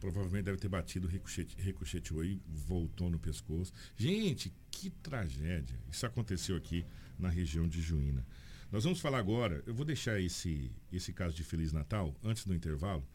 [0.00, 3.72] Provavelmente deve ter batido, ricochete, ricocheteou e voltou no pescoço.
[3.96, 5.78] Gente, que tragédia.
[5.88, 6.84] Isso aconteceu aqui
[7.16, 8.26] na região de Juína.
[8.72, 12.54] Nós vamos falar agora, eu vou deixar esse, esse caso de Feliz Natal antes do
[12.54, 13.06] intervalo,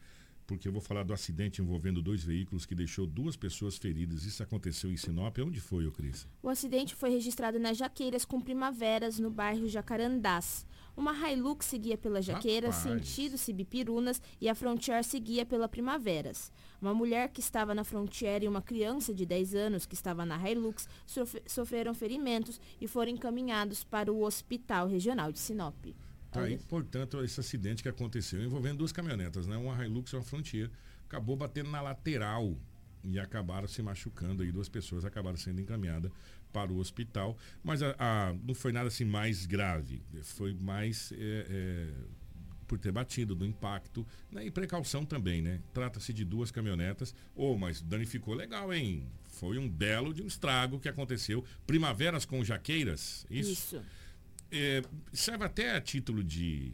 [0.48, 4.24] porque eu vou falar do acidente envolvendo dois veículos que deixou duas pessoas feridas.
[4.24, 5.36] Isso aconteceu em Sinop.
[5.40, 6.26] Onde foi, ô Cris?
[6.42, 10.66] O acidente foi registrado nas Jaqueiras com Primaveras, no bairro Jacarandás.
[10.96, 12.74] Uma Hilux seguia pela Jaqueiras,
[13.04, 16.50] sentido Cibipirunas, e a Frontier seguia pela Primaveras.
[16.80, 20.36] Uma mulher que estava na Frontier e uma criança de 10 anos que estava na
[20.50, 25.76] Hilux sofre- sofreram ferimentos e foram encaminhados para o Hospital Regional de Sinop.
[26.30, 29.56] Tá aí, portanto, esse acidente que aconteceu envolvendo duas caminhonetas, né?
[29.56, 30.70] Uma Hilux e uma Frontier.
[31.06, 32.54] Acabou batendo na lateral
[33.02, 34.52] e acabaram se machucando aí.
[34.52, 36.10] Duas pessoas acabaram sendo encaminhadas
[36.52, 37.36] para o hospital.
[37.64, 40.02] Mas a, a- não foi nada assim mais grave.
[40.22, 41.16] Foi mais é,
[41.48, 41.86] é,
[42.66, 44.06] por ter batido, do impacto.
[44.30, 44.44] né?
[44.44, 45.60] E precaução também, né?
[45.72, 47.14] Trata-se de duas caminhonetas.
[47.34, 49.06] Oh, mas danificou legal, hein?
[49.30, 51.42] Foi um belo de um estrago que aconteceu.
[51.66, 53.52] Primaveras com jaqueiras, isso?
[53.52, 53.82] Isso.
[54.50, 54.82] É,
[55.12, 56.72] serve até a título de,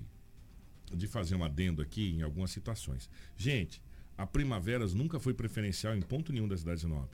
[0.93, 3.11] de fazer um adendo aqui em algumas situações.
[3.37, 3.83] Gente,
[4.17, 7.13] a Primaveras nunca foi preferencial em ponto nenhum da cidade de Sinop.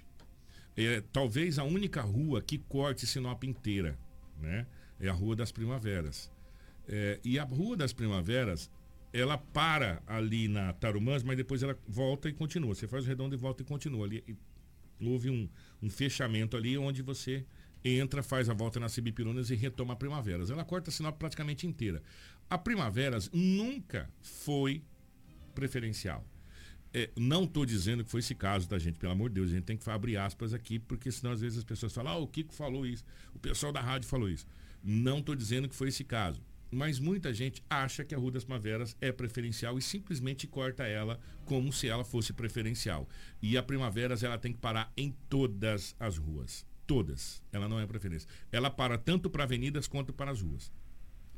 [0.76, 3.98] É, talvez a única rua que corte Sinop inteira,
[4.40, 4.66] né?
[4.98, 6.30] É a Rua das Primaveras.
[6.86, 8.70] É, e a Rua das Primaveras,
[9.12, 12.74] ela para ali na Tarumãs, mas depois ela volta e continua.
[12.74, 14.22] Você faz o redondo e volta e continua ali.
[14.28, 14.36] E
[15.06, 15.48] houve um,
[15.82, 17.44] um fechamento ali onde você
[17.84, 20.50] entra, faz a volta nas Cibipirunas e retoma a Primaveras.
[20.50, 22.02] Ela corta a Sinop praticamente inteira.
[22.48, 24.82] A Primaveras nunca foi
[25.54, 26.24] preferencial.
[26.92, 28.98] É, não estou dizendo que foi esse caso, tá, gente?
[28.98, 31.58] Pelo amor de Deus, a gente tem que abrir aspas aqui, porque senão às vezes
[31.58, 34.46] as pessoas falam, ah, o Kiko falou isso, o pessoal da rádio falou isso.
[34.82, 36.42] Não estou dizendo que foi esse caso.
[36.72, 41.18] Mas muita gente acha que a Rua das Primaveras é preferencial e simplesmente corta ela
[41.44, 43.08] como se ela fosse preferencial.
[43.42, 46.64] E a Primaveras ela tem que parar em todas as ruas.
[46.90, 47.40] Todas.
[47.52, 48.28] Ela não é preferência.
[48.50, 50.72] Ela para tanto para avenidas quanto para as ruas.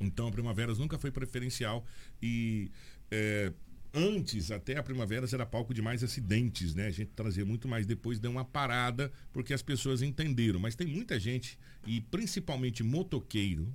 [0.01, 1.85] Então a Primaveras nunca foi preferencial
[2.23, 2.71] e
[3.11, 3.53] é,
[3.93, 6.87] antes até a Primaveras era palco de mais acidentes, né?
[6.87, 10.59] A gente trazia muito mais, depois deu uma parada porque as pessoas entenderam.
[10.59, 13.71] Mas tem muita gente, e principalmente motoqueiro,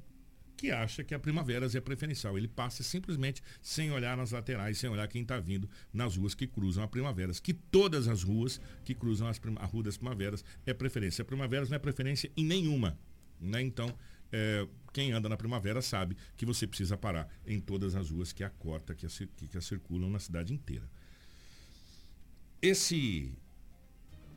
[0.57, 2.37] que acha que a Primaveras é preferencial.
[2.37, 6.47] Ele passa simplesmente sem olhar nas laterais, sem olhar quem está vindo nas ruas que
[6.47, 7.39] cruzam a Primaveras.
[7.39, 11.21] Que todas as ruas que cruzam as, a Rua das Primaveras é preferência.
[11.21, 12.97] A Primaveras não é preferência em nenhuma.
[13.39, 13.61] Né?
[13.61, 13.95] Então,
[14.31, 18.43] é, quem anda na Primavera sabe que você precisa parar em todas as ruas que
[18.43, 20.89] a corta, que a, que a circulam na cidade inteira.
[22.59, 23.31] Esse,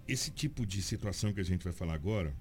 [0.06, 2.36] esse tipo de situação que a gente vai falar agora,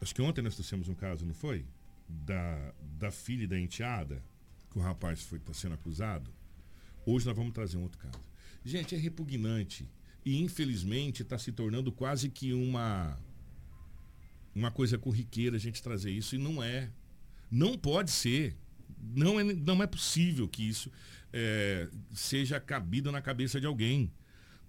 [0.00, 1.66] acho que ontem nós trouxemos um caso, não foi?
[2.08, 4.22] Da, da filha e da enteada,
[4.70, 6.30] que o rapaz foi tá sendo acusado.
[7.04, 8.20] Hoje nós vamos trazer um outro caso.
[8.64, 9.88] Gente, é repugnante.
[10.24, 13.16] E infelizmente está se tornando quase que uma
[14.54, 16.90] uma coisa corriqueira a gente trazer isso e não é.
[17.50, 18.56] Não pode ser.
[19.14, 20.90] Não é, não é possível que isso
[21.32, 24.10] é, seja cabido na cabeça de alguém.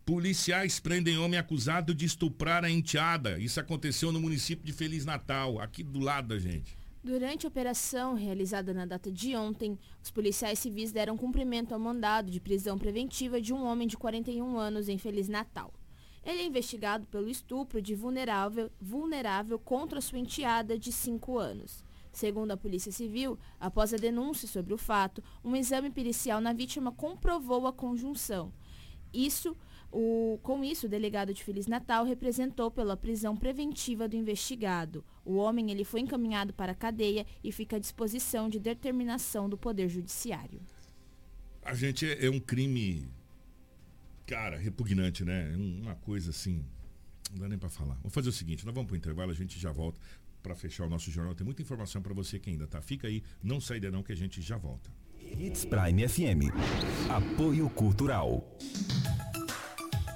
[0.05, 3.39] Policiais prendem homem acusado de estuprar a enteada.
[3.39, 6.77] Isso aconteceu no município de Feliz Natal, aqui do lado da gente.
[7.07, 12.29] Durante a operação realizada na data de ontem, os policiais civis deram cumprimento ao mandado
[12.29, 15.73] de prisão preventiva de um homem de 41 anos em Feliz Natal.
[16.21, 21.81] Ele é investigado pelo estupro de vulnerável, vulnerável contra sua enteada de 5 anos.
[22.11, 26.91] Segundo a Polícia Civil, após a denúncia sobre o fato, um exame pericial na vítima
[26.91, 28.51] comprovou a conjunção.
[29.13, 29.55] Isso,
[29.91, 35.03] o, com isso, o delegado de Feliz Natal representou pela prisão preventiva do investigado.
[35.23, 39.57] O homem ele foi encaminhado para a cadeia e fica à disposição de determinação do
[39.57, 40.61] Poder Judiciário.
[41.63, 43.07] A gente é, é um crime,
[44.25, 45.53] cara, repugnante, né?
[45.53, 46.63] É uma coisa assim,
[47.31, 47.95] não dá nem pra falar.
[47.95, 49.99] Vamos fazer o seguinte, nós vamos pro intervalo, a gente já volta
[50.43, 51.35] para fechar o nosso jornal.
[51.35, 52.81] Tem muita informação para você que ainda tá.
[52.81, 54.89] Fica aí, não sai daí não que a gente já volta.
[55.21, 56.51] Hits Prime FM.
[57.09, 58.57] Apoio Cultural.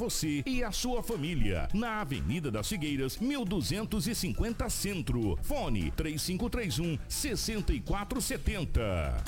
[0.00, 1.68] você e a sua família.
[1.74, 5.38] Na Avenida das Figueiras, 1250 Centro.
[5.42, 9.22] Fone 3531 6470.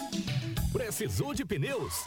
[0.73, 2.07] Precisou de pneus?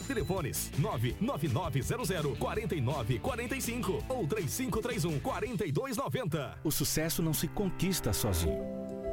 [0.13, 6.59] Telefones 99900 4945 ou 3531 4290.
[6.65, 8.90] O sucesso não se conquista sozinho.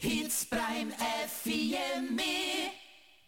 [0.00, 2.79] Hits Prime FM.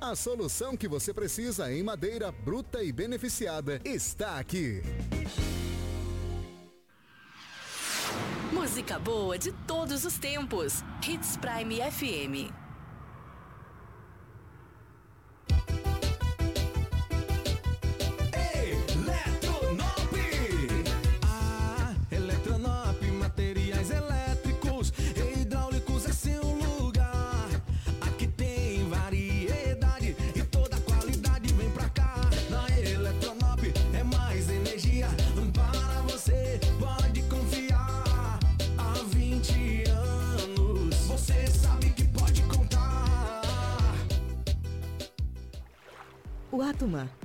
[0.00, 4.82] A solução que você precisa em madeira bruta e beneficiada está aqui.
[8.52, 10.82] Música boa de todos os tempos.
[11.06, 12.65] Hits Prime FM.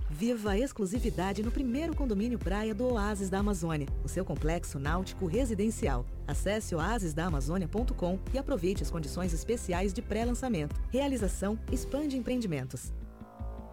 [0.10, 5.26] Viva a exclusividade no primeiro condomínio praia do Oásis da Amazônia, o seu complexo náutico
[5.26, 6.06] residencial.
[6.28, 10.76] Acesse oasisdaamazônia.com e aproveite as condições especiais de pré-lançamento.
[10.90, 12.94] Realização Expande Empreendimentos.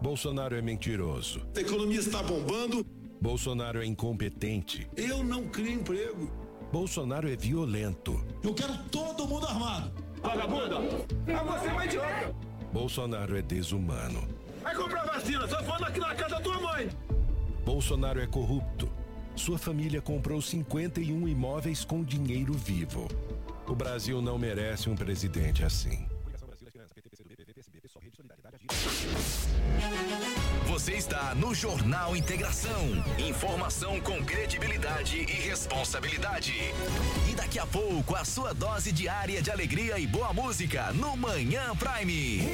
[0.01, 1.45] Bolsonaro é mentiroso.
[1.55, 2.85] A economia está bombando.
[3.21, 4.89] Bolsonaro é incompetente.
[4.95, 6.31] Eu não crio emprego.
[6.71, 8.23] Bolsonaro é violento.
[8.43, 9.91] Eu quero todo mundo armado.
[10.21, 10.75] Vagabundo!
[11.27, 12.35] É você, é um idiota!
[12.71, 14.38] Bolsonaro é desumano.
[14.69, 16.87] Vai comprar vacina, só falando aqui na casa da tua mãe.
[17.65, 18.87] Bolsonaro é corrupto.
[19.35, 23.07] Sua família comprou 51 imóveis com dinheiro vivo.
[23.67, 26.07] O Brasil não merece um presidente assim.
[30.67, 33.03] Você está no Jornal Integração.
[33.17, 36.53] Informação com credibilidade e responsabilidade.
[37.27, 41.75] E daqui a pouco, a sua dose diária de alegria e boa música no Manhã
[41.75, 42.47] Prime.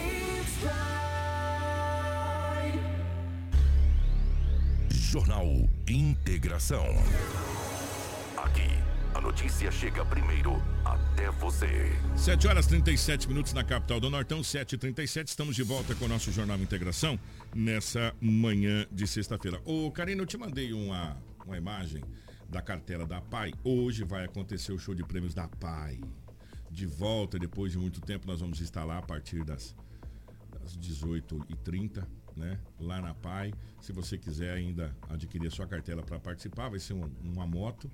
[5.06, 5.46] Jornal
[5.88, 6.84] Integração.
[8.38, 8.68] Aqui,
[9.14, 11.68] a notícia chega primeiro até você.
[12.18, 15.28] 7 horas 37 minutos na capital do Nortão, 7h37.
[15.28, 17.20] Estamos de volta com o nosso Jornal Integração
[17.56, 19.62] nessa manhã de sexta-feira.
[19.64, 22.04] Ô, Karina, eu te mandei uma, uma imagem
[22.50, 23.54] da cartela da PAI.
[23.64, 26.02] Hoje vai acontecer o show de prêmios da PAI.
[26.72, 29.76] De volta, depois de muito tempo, nós vamos lá a partir das,
[30.96, 32.60] das 18h30, né?
[32.80, 33.54] Lá na PAI.
[33.82, 37.90] Se você quiser ainda adquirir a sua cartela para participar, vai ser um- uma moto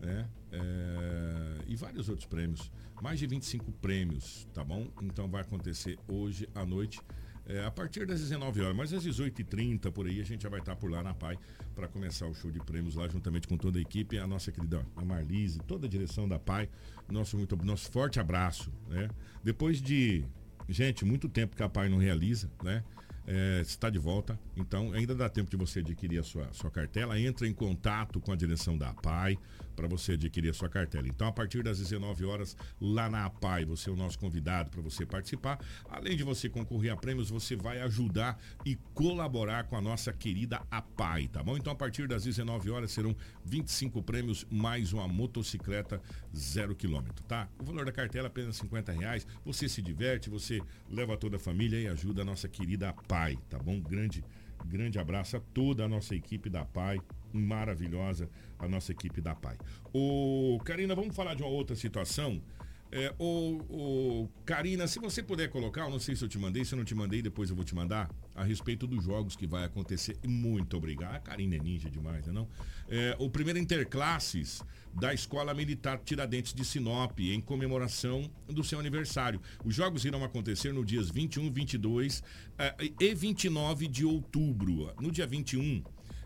[0.00, 0.28] né?
[0.50, 2.72] É, e vários outros prêmios.
[3.00, 4.88] Mais de 25 prêmios, tá bom?
[5.00, 7.00] Então vai acontecer hoje à noite.
[7.44, 10.60] é, a partir das 19 horas, mas às 18h30 por aí a gente já vai
[10.60, 11.36] estar por lá na PAI
[11.74, 14.86] para começar o show de prêmios lá juntamente com toda a equipe, a nossa querida
[14.94, 16.68] a Marlise, toda a direção da PAI.
[17.10, 19.08] Nosso muito nosso forte abraço, né?
[19.42, 20.24] Depois de
[20.72, 22.82] gente, muito tempo que a PAI não realiza, né?
[23.24, 27.18] É, está de volta, então ainda dá tempo de você adquirir a sua, sua cartela.
[27.20, 29.38] Entra em contato com a direção da APAI
[29.82, 31.08] para você adquirir a sua cartela.
[31.08, 34.80] Então, a partir das 19 horas, lá na APAI, você é o nosso convidado para
[34.80, 35.58] você participar.
[35.90, 40.62] Além de você concorrer a prêmios, você vai ajudar e colaborar com a nossa querida
[40.70, 41.56] APAI, tá bom?
[41.56, 46.00] Então, a partir das 19 horas, serão 25 prêmios mais uma motocicleta
[46.34, 47.48] zero quilômetro, tá?
[47.58, 49.26] O valor da cartela é apenas 50 reais.
[49.44, 53.58] Você se diverte, você leva toda a família e ajuda a nossa querida PAI, tá
[53.58, 53.80] bom?
[53.80, 54.24] Grande,
[54.64, 57.00] grande abraço a toda a nossa equipe da PAI,
[57.32, 58.28] maravilhosa
[58.58, 59.56] a nossa equipe da PAI.
[59.92, 62.40] Ô, Karina, vamos falar de uma outra situação.
[62.94, 63.10] É,
[64.44, 66.94] Karina, se você puder colocar, não sei se eu te mandei, se eu não te
[66.94, 70.14] mandei, depois eu vou te mandar, a respeito dos jogos que vai acontecer.
[70.26, 71.14] Muito obrigado.
[71.14, 72.46] A Karina é ninja demais, né não?
[72.90, 74.62] É, o primeiro Interclasses
[74.94, 79.40] da Escola Militar Tiradentes de Sinop, em comemoração do seu aniversário.
[79.64, 82.22] Os jogos irão acontecer no dias 21, 22
[82.58, 84.92] eh, e 29 de outubro.
[85.00, 85.82] No dia 21,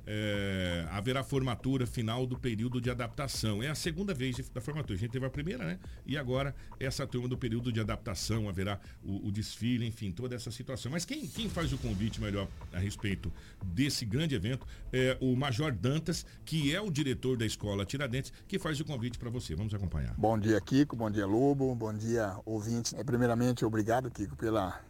[0.06, 3.62] é, haverá formatura final do período de adaptação.
[3.62, 4.94] É a segunda vez da formatura.
[4.94, 5.78] A gente teve a primeira, né?
[6.06, 10.50] E agora essa turma do período de adaptação, haverá o, o desfile, enfim, toda essa
[10.50, 10.92] situação.
[10.92, 13.32] Mas quem, quem faz o convite melhor a respeito
[13.64, 18.58] desse grande evento é o Major Dantas, que é o diretor da escola Tiradentes, que
[18.58, 19.54] faz o convite para você.
[19.54, 20.14] Vamos acompanhar.
[20.16, 20.94] Bom dia, Kiko.
[20.94, 21.74] Bom dia, Lobo.
[21.74, 22.94] Bom dia, ouvintes.
[22.94, 24.80] É, primeiramente, obrigado, Kiko, pela,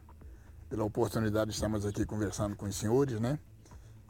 [0.68, 3.38] pela oportunidade de estarmos aqui conversando com os senhores, né?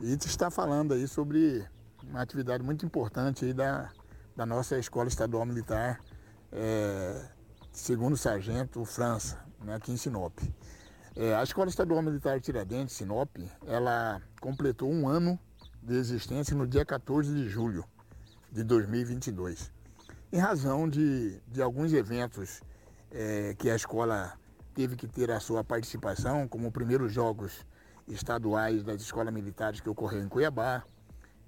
[0.00, 1.66] E está falando aí sobre
[2.02, 3.90] uma atividade muito importante aí da,
[4.36, 6.00] da nossa Escola Estadual Militar,
[6.52, 7.28] é,
[7.72, 10.38] segundo Sargento França, né, aqui em Sinop.
[11.14, 13.36] É, a Escola Estadual Militar Tiradentes, Sinop,
[13.66, 15.38] ela completou um ano
[15.82, 17.84] de existência no dia 14 de julho
[18.52, 19.76] de 2022
[20.32, 22.60] em razão de, de alguns eventos
[23.10, 24.32] eh, que a escola
[24.74, 27.64] teve que ter a sua participação, como os primeiros jogos
[28.08, 30.84] estaduais das escolas militares que ocorreu em Cuiabá,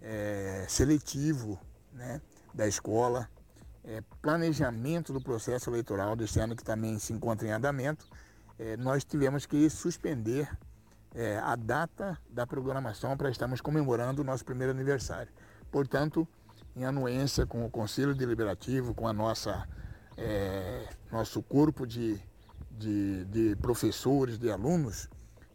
[0.00, 1.58] eh, seletivo
[1.92, 2.20] né,
[2.54, 3.28] da escola,
[3.84, 8.06] eh, planejamento do processo eleitoral desse ano que também se encontra em andamento,
[8.58, 10.48] eh, nós tivemos que suspender
[11.14, 15.32] eh, a data da programação para estarmos comemorando o nosso primeiro aniversário.
[15.70, 16.26] Portanto,
[16.76, 19.66] em anuência com o Conselho Deliberativo, com a nossa,
[20.16, 22.20] eh, nosso corpo de,
[22.70, 25.08] de, de professores, de alunos,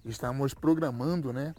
[0.05, 1.53] estamos programando, né,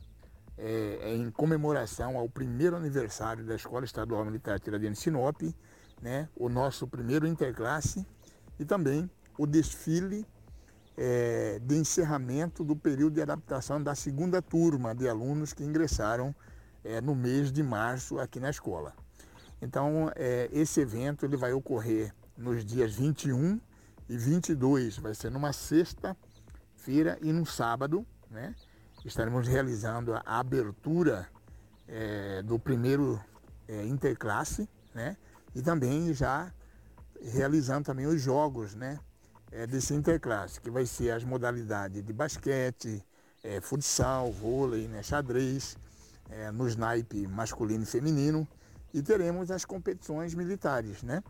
[0.57, 5.43] eh, em comemoração ao primeiro aniversário da Escola Estadual Militar Tiradentes Sinop,
[6.01, 8.07] né, o nosso primeiro interclasse
[8.59, 10.27] e também o desfile
[10.97, 16.35] eh, de encerramento do período de adaptação da segunda turma de alunos que ingressaram
[16.85, 18.95] eh, no mês de março aqui na escola.
[19.61, 23.61] Então, eh, esse evento ele vai ocorrer nos dias 21
[24.09, 28.55] e 22, vai ser numa sexta-feira e no sábado, né?
[29.05, 31.29] Estaremos realizando a abertura
[31.89, 33.19] eh, do primeiro
[33.69, 35.17] eh, interclasse, né?
[35.55, 36.53] E também já
[37.33, 38.99] realizando também os jogos, né?
[39.55, 43.05] eh, desse interclasse, que vai ser as modalidades de basquete,
[43.43, 45.03] eh, futsal, vôlei, né?
[45.03, 45.77] xadrez,
[46.29, 46.77] eh, nos
[47.29, 48.47] masculino e feminino,
[48.93, 51.23] e teremos as competições militares, né?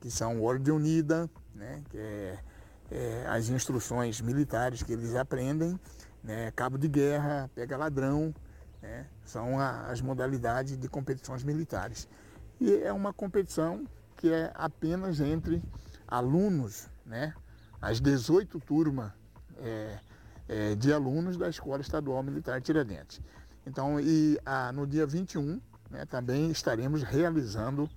[0.00, 1.82] que são Ordem Unida, né?
[1.88, 2.38] que é,
[2.90, 5.80] é, as instruções militares que eles aprendem,
[6.24, 6.50] né?
[6.50, 8.34] cabo de guerra, pega ladrão,
[8.82, 9.06] né?
[9.24, 12.08] são a- as modalidades de competições militares.
[12.60, 13.84] E é uma competição
[14.16, 15.62] que é apenas entre
[16.08, 17.34] alunos, né?
[17.80, 19.12] as 18 turmas
[19.58, 19.98] é,
[20.48, 23.20] é, de alunos da Escola Estadual Militar Tiradentes.
[23.66, 25.60] Então, e ah, no dia 21,
[25.90, 27.88] né, também estaremos realizando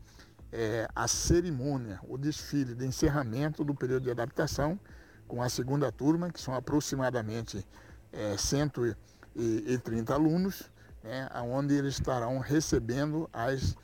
[0.51, 4.79] é, a cerimônia, o desfile de encerramento do período de adaptação
[5.27, 7.65] com a segunda turma, que são aproximadamente
[8.11, 10.69] é, 130 alunos,
[11.03, 13.75] né, onde eles estarão recebendo as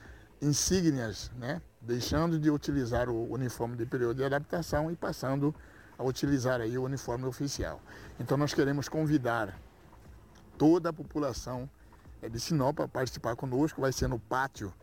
[0.41, 5.53] insígnias, né, deixando de utilizar o uniforme de período de adaptação e passando
[5.97, 7.81] a utilizar aí o uniforme oficial.
[8.19, 9.57] Então nós queremos convidar
[10.57, 11.69] toda a população
[12.21, 14.73] é, de Sinop a participar conosco, vai ser no pátio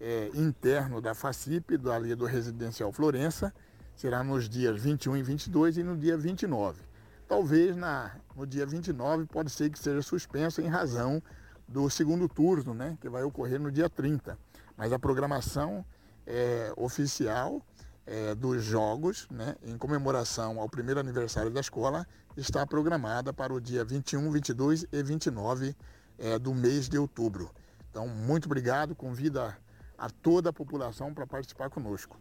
[0.00, 3.52] é, interno da FACIP, ali do Residencial Florença,
[3.96, 6.87] será nos dias 21 e 22 e no dia 29.
[7.28, 11.22] Talvez na, no dia 29 pode ser que seja suspenso em razão
[11.68, 14.38] do segundo turno, né, que vai ocorrer no dia 30.
[14.74, 15.84] Mas a programação
[16.26, 17.60] é, oficial
[18.06, 23.60] é, dos jogos, né, em comemoração ao primeiro aniversário da escola, está programada para o
[23.60, 25.76] dia 21, 22 e 29
[26.16, 27.50] é, do mês de outubro.
[27.90, 29.54] Então, muito obrigado, convida
[29.98, 32.18] a toda a população para participar conosco.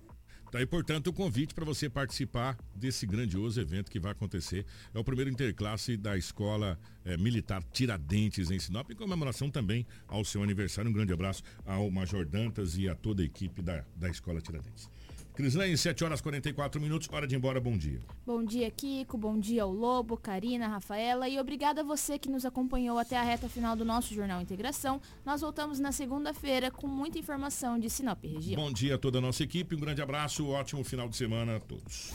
[0.52, 4.66] Tá aí, portanto, o convite para você participar desse grandioso evento que vai acontecer.
[4.94, 10.24] É o primeiro interclasse da Escola é, Militar Tiradentes em Sinop, em comemoração também ao
[10.24, 10.90] seu aniversário.
[10.90, 14.90] Um grande abraço ao Major Dantas e a toda a equipe da, da Escola Tiradentes.
[15.38, 18.00] Crislane, 7 horas 44 minutos, hora de ir embora, bom dia.
[18.26, 22.44] Bom dia, Kiko, bom dia ao Lobo, Karina, Rafaela e obrigada a você que nos
[22.44, 25.00] acompanhou até a reta final do nosso Jornal Integração.
[25.24, 28.60] Nós voltamos na segunda-feira com muita informação de Sinop região.
[28.60, 31.60] Bom dia a toda a nossa equipe, um grande abraço, ótimo final de semana a
[31.60, 32.14] todos.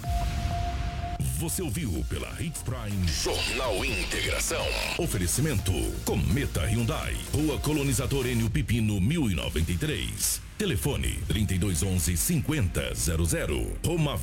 [1.38, 4.64] Você ouviu pela Hits Prime Jornal Integração.
[4.98, 5.70] Oferecimento
[6.04, 10.51] Cometa Hyundai, Rua Colonizador Enio Pipino 1093.
[10.62, 13.78] Telefone 3211 5000.
[13.82, 14.16] Roma